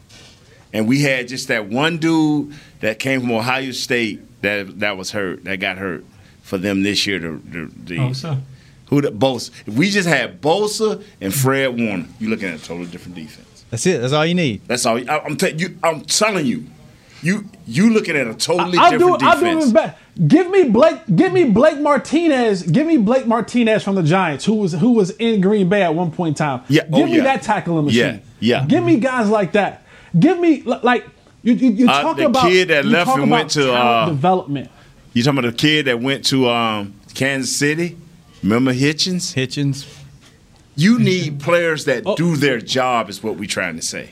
[0.73, 5.13] and we had just that one dude that came from Ohio State that that was
[5.13, 6.05] hurt, that got hurt
[6.43, 7.19] for them this year.
[7.21, 8.41] The, the, the Bosa.
[8.87, 9.51] who the Bosa?
[9.67, 13.48] If we just had Bosa and Fred Warner, you're looking at a totally different defense.
[13.71, 14.01] That's it.
[14.01, 14.63] That's all you need.
[14.67, 14.99] That's all.
[15.11, 15.77] I, I'm te- you.
[15.83, 16.65] I'm telling you,
[17.23, 19.29] you you looking at a totally I'll do different it.
[19.29, 19.95] I'll do even better.
[20.27, 21.01] Give me Blake.
[21.15, 22.63] Give me Blake Martinez.
[22.63, 25.95] Give me Blake Martinez from the Giants, who was who was in Green Bay at
[25.95, 26.65] one point in time.
[26.69, 27.23] Yeah, Give oh, me yeah.
[27.25, 28.23] that tackling machine.
[28.41, 28.67] Yeah, yeah.
[28.67, 29.83] Give me guys like that.
[30.19, 31.07] Give me like
[31.43, 31.55] you.
[31.55, 34.71] You, you Uh, talk the about kid that left and went to, uh, development.
[35.13, 37.97] You talking about the kid that went to um, Kansas City?
[38.43, 39.35] Remember Hitchens?
[39.35, 39.85] Hitchens.
[40.79, 42.15] You need players that Oh.
[42.17, 43.11] do their job.
[43.11, 44.11] Is what we're trying to say.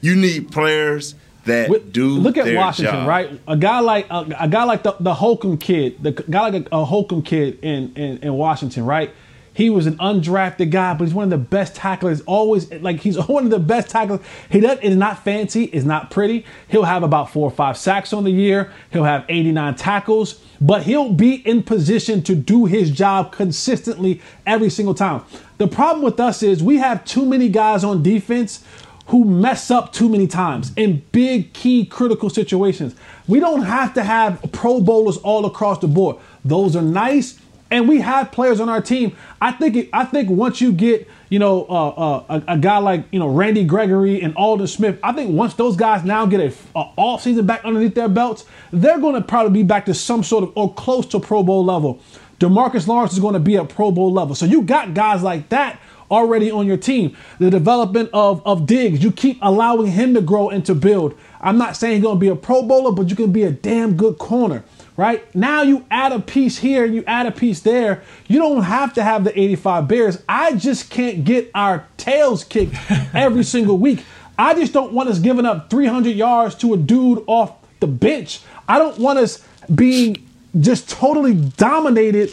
[0.00, 2.08] You need players that With- do.
[2.08, 3.08] Look at Washington, job.
[3.08, 3.40] right?
[3.46, 6.76] A guy like a, a guy like the, the Holcomb kid, the guy like a,
[6.76, 9.10] a Holcomb kid in, in in Washington, right?
[9.54, 12.20] He was an undrafted guy, but he's one of the best tacklers.
[12.22, 14.20] Always like he's one of the best tacklers.
[14.50, 16.44] He does is not fancy, is not pretty.
[16.68, 18.70] He'll have about four or five sacks on the year.
[18.92, 24.70] He'll have 89 tackles, but he'll be in position to do his job consistently every
[24.70, 25.22] single time.
[25.58, 28.64] The problem with us is we have too many guys on defense
[29.06, 32.94] who mess up too many times in big, key, critical situations.
[33.26, 36.16] We don't have to have Pro Bowlers all across the board.
[36.44, 37.38] Those are nice,
[37.70, 39.16] and we have players on our team.
[39.40, 39.88] I think.
[39.92, 43.28] I think once you get, you know, uh, uh, a, a guy like you know
[43.28, 47.22] Randy Gregory and Aldon Smith, I think once those guys now get a, a off
[47.22, 50.52] season back underneath their belts, they're going to probably be back to some sort of
[50.56, 52.00] or close to Pro Bowl level.
[52.40, 54.34] Demarcus Lawrence is going to be at Pro Bowl level.
[54.34, 57.16] So you got guys like that already on your team.
[57.38, 61.18] The development of, of Diggs, you keep allowing him to grow and to build.
[61.40, 63.50] I'm not saying he's going to be a Pro Bowler, but you can be a
[63.50, 64.64] damn good corner,
[64.98, 65.32] right?
[65.32, 68.02] Now you add a piece here and you add a piece there.
[68.26, 70.22] You don't have to have the 85 Bears.
[70.28, 72.74] I just can't get our tails kicked
[73.14, 74.04] every single week.
[74.36, 78.40] I just don't want us giving up 300 yards to a dude off the bench.
[78.66, 82.30] I don't want us being just totally dominated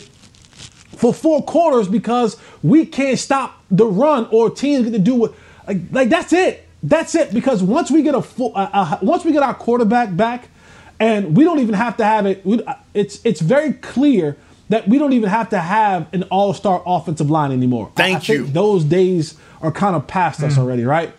[0.98, 5.34] for four quarters because we can't stop the run or teams get to do what
[5.68, 9.26] like, like that's it that's it because once we get a full uh, uh, once
[9.26, 10.48] we get our quarterback back
[11.00, 12.62] and we don't even have to have it we,
[12.94, 14.38] it's it's very clear
[14.70, 18.24] that we don't even have to have an all-star offensive line anymore I- I Thank
[18.24, 18.46] think you.
[18.48, 20.60] those days are kind of past us mm.
[20.60, 21.14] already right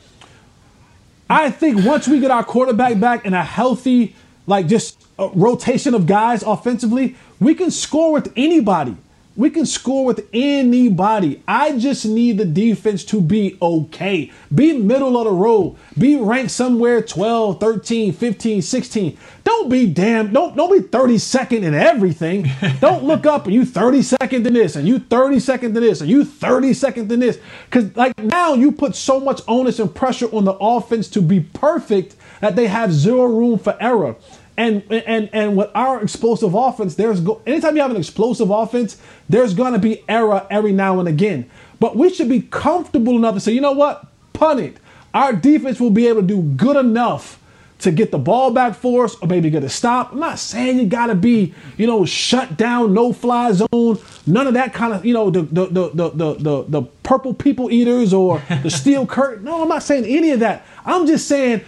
[1.28, 4.14] I think once we get our quarterback back and a healthy,
[4.46, 8.96] like just a rotation of guys offensively, we can score with anybody.
[9.36, 11.42] We can score with anybody.
[11.46, 14.32] I just need the defense to be okay.
[14.54, 15.76] Be middle of the road.
[15.98, 19.18] Be ranked somewhere 12, 13, 15, 16.
[19.44, 22.50] Don't be damn, don't, don't be 32nd in everything.
[22.80, 26.24] don't look up and you 32nd in this and you 32nd in this and you
[26.24, 27.38] 32nd in this.
[27.66, 31.40] Because like now you put so much onus and pressure on the offense to be
[31.40, 34.16] perfect that they have zero room for error.
[34.58, 38.96] And and and with our explosive offense, there's go anytime you have an explosive offense,
[39.28, 41.50] there's gonna be error every now and again.
[41.78, 44.78] But we should be comfortable enough to say, you know what, punt it.
[45.12, 47.38] Our defense will be able to do good enough
[47.78, 50.12] to get the ball back for us or maybe get a stop.
[50.12, 54.54] I'm not saying you gotta be, you know, shut down, no fly zone, none of
[54.54, 58.14] that kind of, you know, the the the the the, the, the purple people eaters
[58.14, 59.44] or the steel curtain.
[59.44, 60.66] No, I'm not saying any of that.
[60.84, 61.62] I'm just saying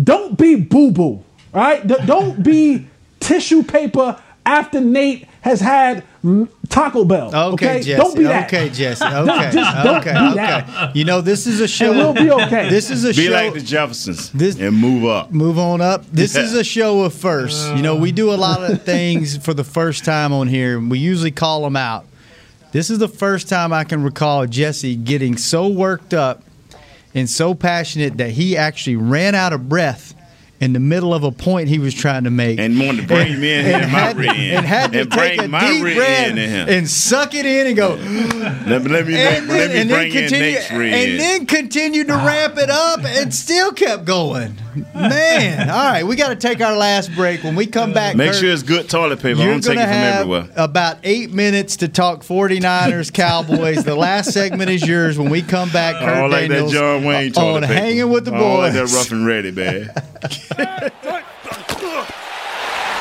[0.00, 1.24] don't be boo boo.
[1.52, 1.86] Right?
[1.86, 2.86] D- don't be
[3.20, 6.04] tissue paper after Nate has had
[6.68, 7.34] Taco Bell.
[7.34, 7.96] Okay, Okay, Jesse.
[7.96, 8.46] don't be that.
[8.46, 9.04] Okay, Jesse.
[9.10, 10.34] No, Okay, just don't okay, be okay.
[10.36, 10.94] that.
[10.96, 11.90] You know, this is a show.
[11.90, 12.68] And we'll be okay.
[12.68, 13.22] This is a Be show.
[13.22, 14.30] Be like the Jeffersons
[14.60, 15.32] and move up.
[15.32, 16.04] Move on up.
[16.12, 16.42] This Yeah.
[16.42, 17.66] is a show of firsts.
[17.74, 20.76] you know, we do a lot of things for the first time on here.
[20.78, 22.04] and We usually call them out.
[22.72, 26.42] This is the first time I can recall Jesse getting so worked up
[27.14, 30.14] and so passionate that he actually ran out of breath
[30.60, 32.58] in the middle of a point he was trying to make.
[32.58, 35.36] And wanted to bring me in here, my had, rear and had to And take
[35.36, 36.66] bring a my deep breath end in here.
[36.68, 37.94] and suck it in and go.
[37.94, 40.94] Let me let me, and let then, me and bring then in continue, Nate's rear
[40.94, 44.54] and then continued to ramp it up and still kept going.
[44.94, 47.42] Man, all right, we got to take our last break.
[47.42, 49.40] When we come back, Make Kurt, sure it's good toilet paper.
[49.40, 50.48] You're don't take gonna it from have everywhere.
[50.56, 53.84] about eight minutes to talk 49ers, Cowboys.
[53.84, 55.18] the last segment is yours.
[55.18, 57.72] When we come back, Kurt I don't like that John Wayne on toilet paper.
[57.74, 59.90] hanging with the I don't like that rough and ready, man.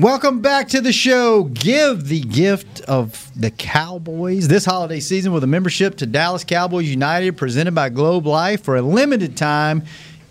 [0.00, 1.44] Welcome back to the show.
[1.44, 6.88] Give the gift of the Cowboys this holiday season with a membership to Dallas Cowboys
[6.88, 9.84] United presented by Globe Life for a limited time.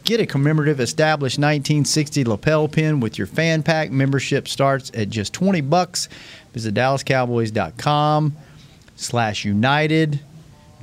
[0.03, 3.89] Get a commemorative established 1960 lapel pin with your fan pack.
[3.89, 6.09] Membership starts at just 20 bucks.
[6.51, 8.35] Visit dallascowboys.com
[8.97, 10.19] slash united.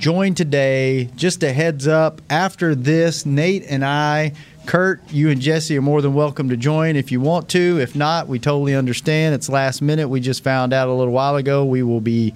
[0.01, 1.09] Join today.
[1.15, 4.33] Just a heads up, after this, Nate and I,
[4.65, 7.79] Kurt, you and Jesse are more than welcome to join if you want to.
[7.79, 9.35] If not, we totally understand.
[9.35, 10.07] It's last minute.
[10.07, 12.33] We just found out a little while ago we will be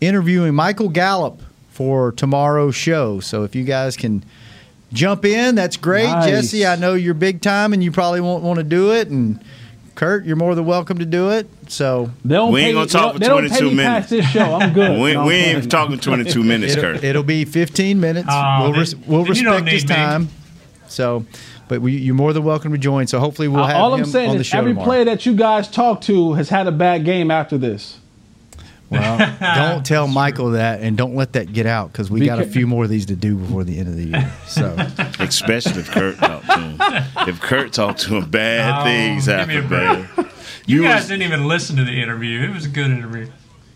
[0.00, 1.40] interviewing Michael Gallup
[1.70, 3.20] for tomorrow's show.
[3.20, 4.24] So if you guys can
[4.92, 6.06] jump in, that's great.
[6.06, 6.30] Nice.
[6.30, 9.06] Jesse, I know you're big time and you probably won't want to do it.
[9.06, 9.38] And
[9.94, 11.48] Kurt, you're more than welcome to do it.
[11.68, 13.84] So They don't We ain't pay gonna talk for don't- they don't 22 minutes.
[13.86, 14.54] past this show.
[14.54, 14.90] I'm good.
[15.00, 15.68] We, No, I'm we ain't playing.
[15.68, 17.04] talking 22 minutes, it'll, Kurt.
[17.04, 18.28] it'll be 15 minutes.
[18.30, 19.94] Oh, we'll then- res- we'll then you don't respect his need me.
[19.94, 20.28] time.
[20.88, 21.24] So,
[21.68, 23.06] but we, you're more than welcome to join.
[23.06, 24.84] So hopefully we'll Uh, have all him I'm saying on the is show every tomorrow.
[24.86, 27.98] player that you guys talk to has had a bad game after this.
[28.90, 32.46] Well, don't tell Michael that, and don't let that get out because we got a
[32.46, 34.32] few more of these to do before the end of the year.
[34.46, 34.74] So,
[35.18, 37.28] Especially if Kurt talked to him.
[37.28, 39.68] If Kurt talked to him, bad Oh, things give me a happen,
[40.06, 40.16] break.
[40.16, 40.30] man.
[40.66, 42.40] You, was- guys didn't even listen to the interview.
[42.42, 43.28] It was a good interview.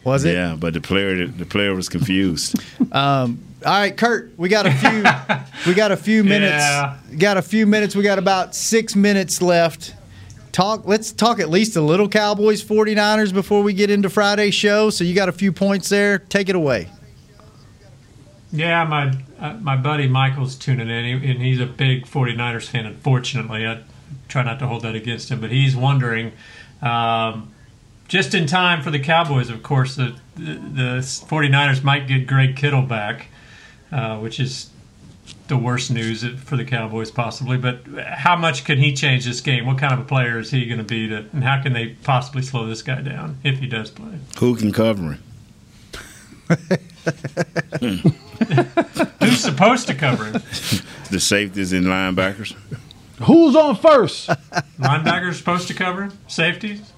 [0.05, 0.35] was it?
[0.35, 2.57] Yeah, but the player the player was confused.
[2.93, 5.05] Um, all right, Kurt, we got a few.
[5.67, 6.53] we got a few minutes.
[6.65, 6.97] Yeah.
[7.19, 7.95] Got a few minutes.
[7.95, 9.95] We got about six minutes left.
[10.53, 10.86] Talk.
[10.86, 14.90] Let's talk at least a little Cowboys 49ers before we get into Friday's show.
[14.90, 16.18] So you got a few points there.
[16.18, 16.88] Take it away.
[18.51, 22.86] Yeah, my uh, my buddy Michael's tuning in, he- and he's a big 49ers fan.
[22.86, 23.82] Unfortunately, I
[24.28, 26.32] try not to hold that against him, but he's wondering,
[26.82, 27.53] um,
[28.09, 32.57] just in time for the Cowboys, of course, the, the, the 49ers might get Greg
[32.57, 33.26] Kittle back,
[33.92, 34.70] uh, which is
[35.49, 37.57] the worst news for the Cowboys possibly.
[37.57, 39.66] But how much can he change this game?
[39.66, 41.89] What kind of a player is he going to be, to, and how can they
[42.03, 44.18] possibly slow this guy down if he does play?
[44.39, 45.22] Who can cover him?
[49.20, 50.43] Who's supposed to cover him?
[51.11, 52.55] The safeties and linebackers.
[53.22, 54.29] Who's on first?
[54.79, 56.12] Linebackers supposed to cover him?
[56.29, 56.93] Safeties?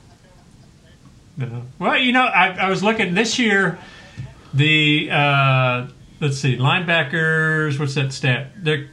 [1.37, 1.63] No.
[1.79, 3.79] Well, you know, I, I was looking this year.
[4.53, 5.87] The uh,
[6.21, 7.79] let's see, linebackers.
[7.79, 8.49] What's that stat?
[8.57, 8.89] Their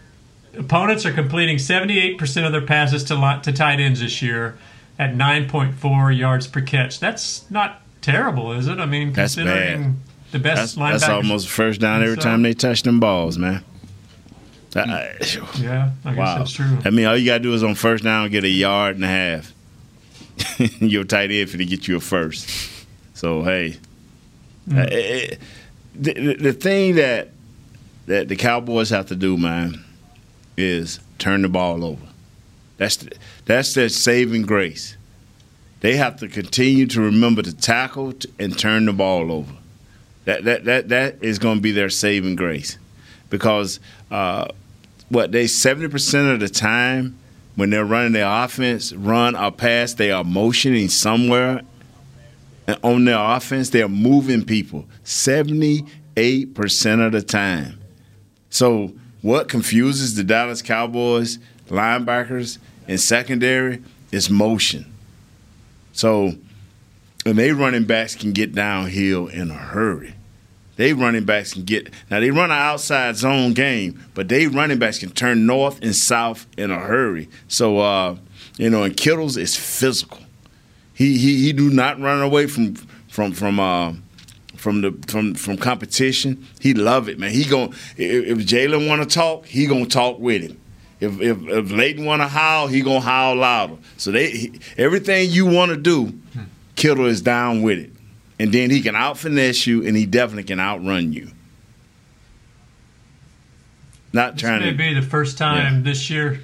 [0.58, 4.58] opponents are completing seventy-eight percent of their passes to to tight ends this year
[5.00, 7.00] at nine point four yards per catch.
[7.00, 8.80] That's not terrible, is it?
[8.80, 9.96] I mean, That's considering bad.
[10.32, 11.00] the best That's, linebackers.
[11.02, 13.64] that's almost first down every So- time they touch them balls, man.
[14.72, 15.16] That- I-
[15.60, 16.38] Yeah, I guess wow.
[16.40, 16.78] that's true.
[16.86, 19.08] I mean, all you gotta do is on first down get a yard and a
[19.08, 19.54] half.
[20.82, 22.50] Your tight end for to get you a first.
[23.14, 23.78] So hey,
[24.70, 25.34] Mm.
[25.34, 25.36] uh,
[26.00, 27.30] the, the thing that
[28.06, 29.84] that the Cowboys have to do, man,
[30.56, 32.06] is turn the ball over.
[32.78, 33.12] That's the,
[33.46, 34.96] that's their saving grace.
[35.82, 39.54] They have to continue to remember to tackle and turn the ball over.
[40.26, 42.78] That that that that is going to be their saving grace,
[43.30, 43.80] because
[44.12, 44.48] uh,
[45.10, 47.18] what they seventy percent of the time
[47.56, 51.62] when they're running their offense, run or pass, they are motioning somewhere
[52.84, 53.70] on their offense.
[53.70, 57.80] They are moving people seventy eight percent of the time.
[58.50, 61.40] So what confuses the Dallas Cowboys
[61.70, 64.92] linebackers and secondary is motion.
[65.92, 66.34] So
[67.26, 70.14] and they running backs can get downhill in a hurry.
[70.78, 74.80] They running backs can get now they run an outside zone game, but they running
[74.80, 77.30] backs can turn north and south in a hurry.
[77.48, 78.18] So uh,
[78.58, 80.20] you know, and Kittles is physical.
[80.98, 82.74] He he he do not run away from
[83.08, 83.94] from from uh,
[84.56, 86.44] from the from from competition.
[86.60, 87.30] He love it, man.
[87.30, 90.60] He gon' if, if Jaylon want to talk, he gonna talk with him.
[91.00, 93.78] If if, if Leighton want to howl, he gonna howl louder.
[93.98, 96.20] So they he, everything you want to do,
[96.76, 97.92] Kittle is down with it,
[98.40, 101.30] and then he can out finesse you, and he definitely can outrun you.
[104.14, 106.40] Not This trying may to be the first time this year,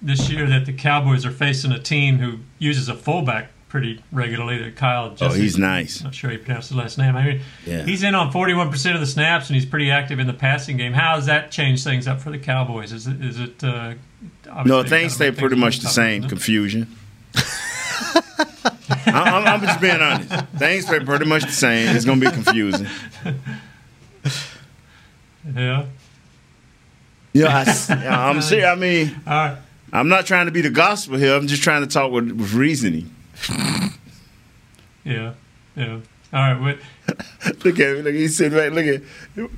[0.00, 4.62] this year that the Cowboys are facing a team who uses a fullback pretty regularly.
[4.62, 5.10] That Kyle.
[5.16, 5.98] Jesse, Oh, he's nice.
[5.98, 7.16] I'm Not sure he pronounced his last name.
[7.16, 7.82] I mean, Yeah.
[7.82, 10.76] he's in on forty-one percent of the snaps, and he's pretty active in the passing
[10.76, 10.92] game.
[10.92, 12.92] How has that changed things up for the Cowboys?
[12.92, 13.20] Is it?
[13.20, 13.64] Is it?
[13.64, 13.94] Uh,
[14.64, 16.22] No, things stay things pretty much the same.
[16.22, 16.86] it, Confusion.
[17.34, 18.62] I-
[19.06, 20.30] I'm, I'm just being honest.
[20.56, 21.96] Things stay pretty much the same.
[21.96, 22.86] It's gonna be confusing.
[25.54, 25.84] Yeah.
[27.34, 28.66] Yeah, I, am serious.
[28.66, 29.58] I mean, All right.
[29.92, 31.34] I'm not trying to be the gospel here.
[31.34, 33.10] I'm just trying to talk with, with reasoning.
[35.04, 35.34] Yeah.
[35.76, 36.00] Yeah.
[36.32, 36.62] All right.
[36.62, 36.78] Wait.
[37.64, 38.04] look at him.
[38.04, 38.72] Look, he's sitting right.
[38.72, 39.50] Look at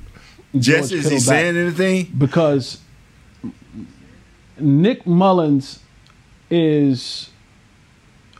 [0.59, 0.95] Jesse.
[0.95, 2.13] Is he Kittle saying anything?
[2.17, 2.81] Because
[4.59, 5.79] Nick Mullens
[6.49, 7.29] is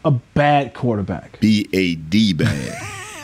[0.04, 1.40] a bad quarterback.
[1.40, 2.78] B A D bad.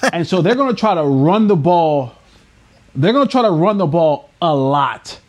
[0.14, 2.14] and so they're going to try to run the ball.
[2.96, 5.20] They're going to try to run the ball a lot.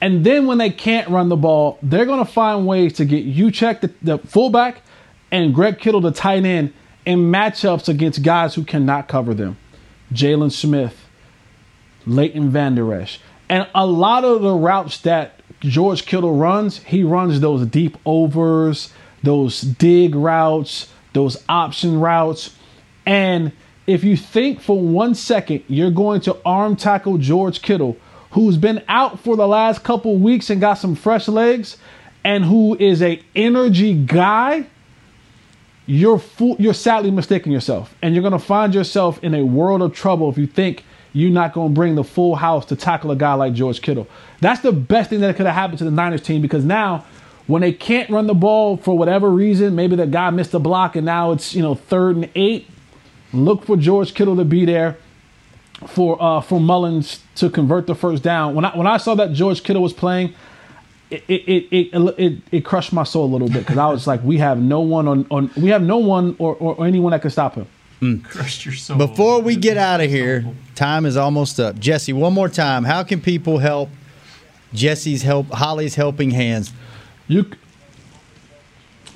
[0.00, 3.24] And then when they can't run the ball, they're going to find ways to get
[3.24, 4.82] you check the, the fullback
[5.30, 6.72] and Greg Kittle the tight end
[7.04, 9.56] in matchups against guys who cannot cover them.
[10.12, 11.06] Jaylon Smith,
[12.06, 13.20] Leighton Vander Esch.
[13.48, 18.92] And a lot of the routes that George Kittle runs, he runs those deep overs,
[19.22, 22.54] those dig routes, those option routes.
[23.04, 23.52] And
[23.86, 27.96] if you think for one second you're going to arm tackle George Kittle,
[28.32, 31.76] who's been out for the last couple weeks and got some fresh legs,
[32.24, 34.66] and who is a energy guy,
[35.86, 39.92] you're fool- you're sadly mistaking yourself, and you're gonna find yourself in a world of
[39.94, 43.34] trouble if you think you're not gonna bring the full house to tackle a guy
[43.34, 44.06] like George Kittle.
[44.40, 47.04] That's the best thing that could have happened to the Niners team because now
[47.46, 50.96] when they can't run the ball for whatever reason, maybe the guy missed a block
[50.96, 52.68] and now it's you know third and eight.
[53.32, 54.96] Look for George Kittle to be there
[55.86, 58.54] for uh, for Mullens to convert the first down.
[58.54, 60.34] When I when I saw that George Kittle was playing,
[61.10, 64.06] it it it it, it, it crushed my soul a little bit because I was
[64.06, 67.12] like, we have no one on, on we have no one or, or, or anyone
[67.12, 67.66] that could stop him.
[68.24, 68.98] Crushed your soul.
[68.98, 70.44] Before we get out of here,
[70.74, 71.78] time is almost up.
[71.78, 72.84] Jesse, one more time.
[72.84, 73.88] How can people help
[74.74, 76.70] Jesse's help Holley's Helping Hands?
[77.26, 77.50] You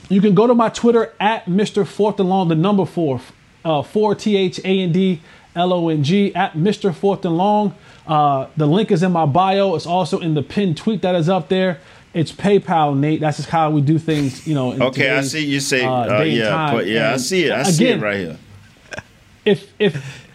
[0.09, 1.87] you can go to my Twitter at Mr.
[1.87, 3.21] Fourth and Long, the number four,
[3.65, 5.21] uh, four T H A N D
[5.55, 6.95] L O N G at Mr.
[6.95, 7.75] Fourth and Long.
[8.11, 9.77] Uh, the link is in my bio.
[9.77, 11.79] It's also in the pinned tweet that is up there.
[12.13, 13.21] It's PayPal, Nate.
[13.21, 14.73] That's just how we do things, you know.
[14.73, 17.53] in Okay, I see you say, uh, uh, yeah, but yeah, I see it.
[17.53, 18.39] I see it right here.
[19.45, 20.27] if if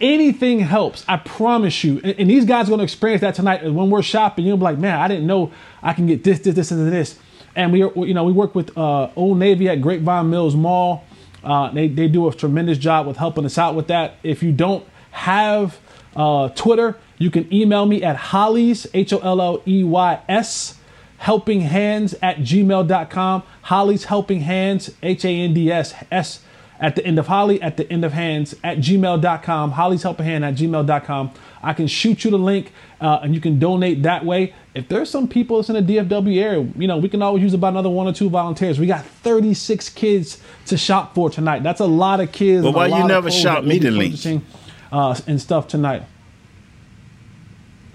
[0.00, 3.62] anything helps, I promise you, and, and these guys are going to experience that tonight.
[3.62, 5.52] When we're shopping, you'll be like, man, I didn't know
[5.84, 7.16] I can get this, this, this, and this.
[7.54, 11.04] And we, are, you know, we work with uh, Old Navy at Grapevine Mills Mall.
[11.44, 14.16] Uh, they they do a tremendous job with helping us out with that.
[14.24, 15.78] If you don't have
[16.16, 20.78] uh, Twitter, you can email me at Holley's H O L L E Y S
[21.18, 23.42] helping hands at gmail.com.
[23.62, 26.40] Holley's helping hands H A N D S S
[26.78, 29.70] at the end of Holley, at the end of hands at gmail.com.
[29.72, 31.30] Holley's helping hand at gmail.com.
[31.62, 34.54] I can shoot you the link uh, and you can donate that way.
[34.74, 37.54] If there's some people that's in the DFW area, you know, we can always use
[37.54, 38.78] about another one or two volunteers.
[38.78, 41.62] We got 36 kids to shop for tonight.
[41.62, 42.62] That's a lot of kids.
[42.62, 44.42] But why you never shop me the link?
[44.90, 46.02] Purchasing, Uh, and stuff tonight.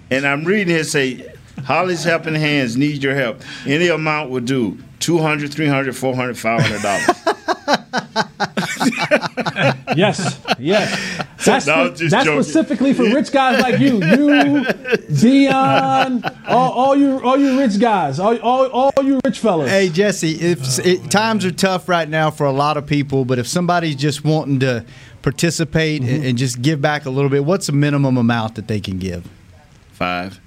[0.09, 1.33] And I'm reading here say,
[1.65, 3.41] Holley's Helping Hands need your help.
[3.65, 4.77] Any amount will do.
[4.99, 7.37] 200 300 400 $500.
[9.95, 11.25] Yes, yes.
[11.45, 14.63] That's, No, I spe- was just that's specifically for rich guys like you, you,
[15.19, 19.69] Dion, all, all you, all you rich guys, all, all, all you rich fellas.
[19.69, 23.39] Hey Jesse, if it, times are tough right now for a lot of people, but
[23.39, 24.85] if somebody's just wanting to
[25.21, 26.25] participate and, mm-hmm.
[26.25, 29.29] and just give back a little bit, what's the minimum amount that they can give?
[29.91, 30.39] Five,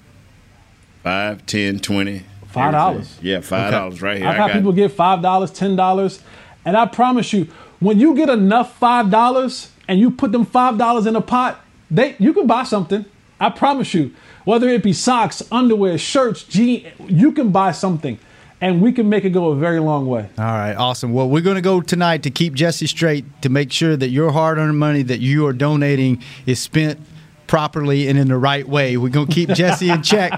[1.03, 2.25] five, ten, twenty.
[2.49, 3.19] Five dollars.
[3.21, 4.29] Yeah, five dollars right here.
[4.29, 6.23] I've I had got people give five dollars, ten dollars,
[6.65, 7.49] and I promise you,
[7.81, 11.61] when you get enough five dollars and you put them five dollars in a pot,
[11.91, 13.05] they you can buy something.
[13.41, 14.15] I promise you,
[14.45, 18.21] whether it be socks, underwear, shirts, jeans, you can buy something,
[18.65, 20.27] and we can make it go a very long way.
[20.39, 21.13] All right, awesome.
[21.13, 24.33] Well, we're going to go tonight to keep Jesse straight to make sure that your
[24.33, 26.99] hard-earned money that you are donating is spent
[27.47, 28.97] properly and in the right way.
[28.97, 30.33] We're going to keep Jesse in check.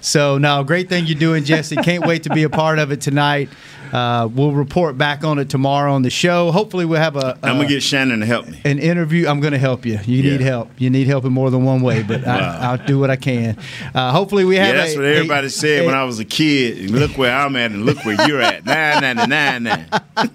[0.00, 1.76] So, no, great thing you're doing, Jesse.
[1.76, 3.50] Can't wait to be a part of it tonight.
[3.92, 6.50] Uh, we'll report back on it tomorrow on the show.
[6.50, 7.38] Hopefully, we'll have a.
[7.42, 8.60] I'm gonna get Shannon to help me.
[8.64, 9.26] An interview.
[9.28, 9.98] I'm going to help you.
[10.04, 10.70] You need help.
[10.78, 12.36] You need help in more than one way, but Wow.
[12.60, 13.56] I, I'll do what I can.
[13.94, 14.76] Uh, hopefully, we Yeah, have.
[14.76, 16.90] that's a- what everybody a- said when I was a kid.
[16.90, 18.64] Look where I'm at and look where you're at.
[18.66, 19.78] Nah, nah, nah, nah.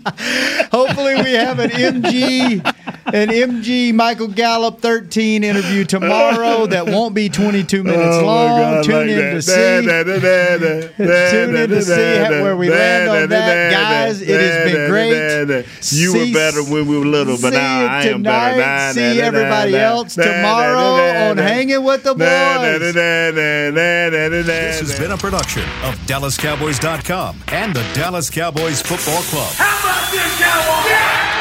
[0.71, 2.65] Hopefully, we have an MG,
[3.13, 8.47] an MG Michael Gallup 13 interview tomorrow that won't be 22 minutes Oh, long.
[8.59, 9.33] God, Tune like in that.
[9.33, 11.31] to see.
[11.31, 13.71] Tune in to see da, how- da, where we land on da, that.
[13.71, 15.13] Guys, it has been great.
[15.13, 15.57] da, da.
[15.57, 15.63] You
[16.11, 18.53] See- were better when we were little, but see now you I am better.
[18.55, 18.57] tonight.
[18.57, 21.37] Nah, See nah, nah, everybody else nah, nah, tomorrow nah, nah, on.
[21.37, 22.93] Hanging with the Nah, nah, Boys.
[22.93, 29.53] This has been a production of DallasCowboys.com and the Dallas Cowboys Football Club.
[29.55, 31.32] How about this, Cowboys?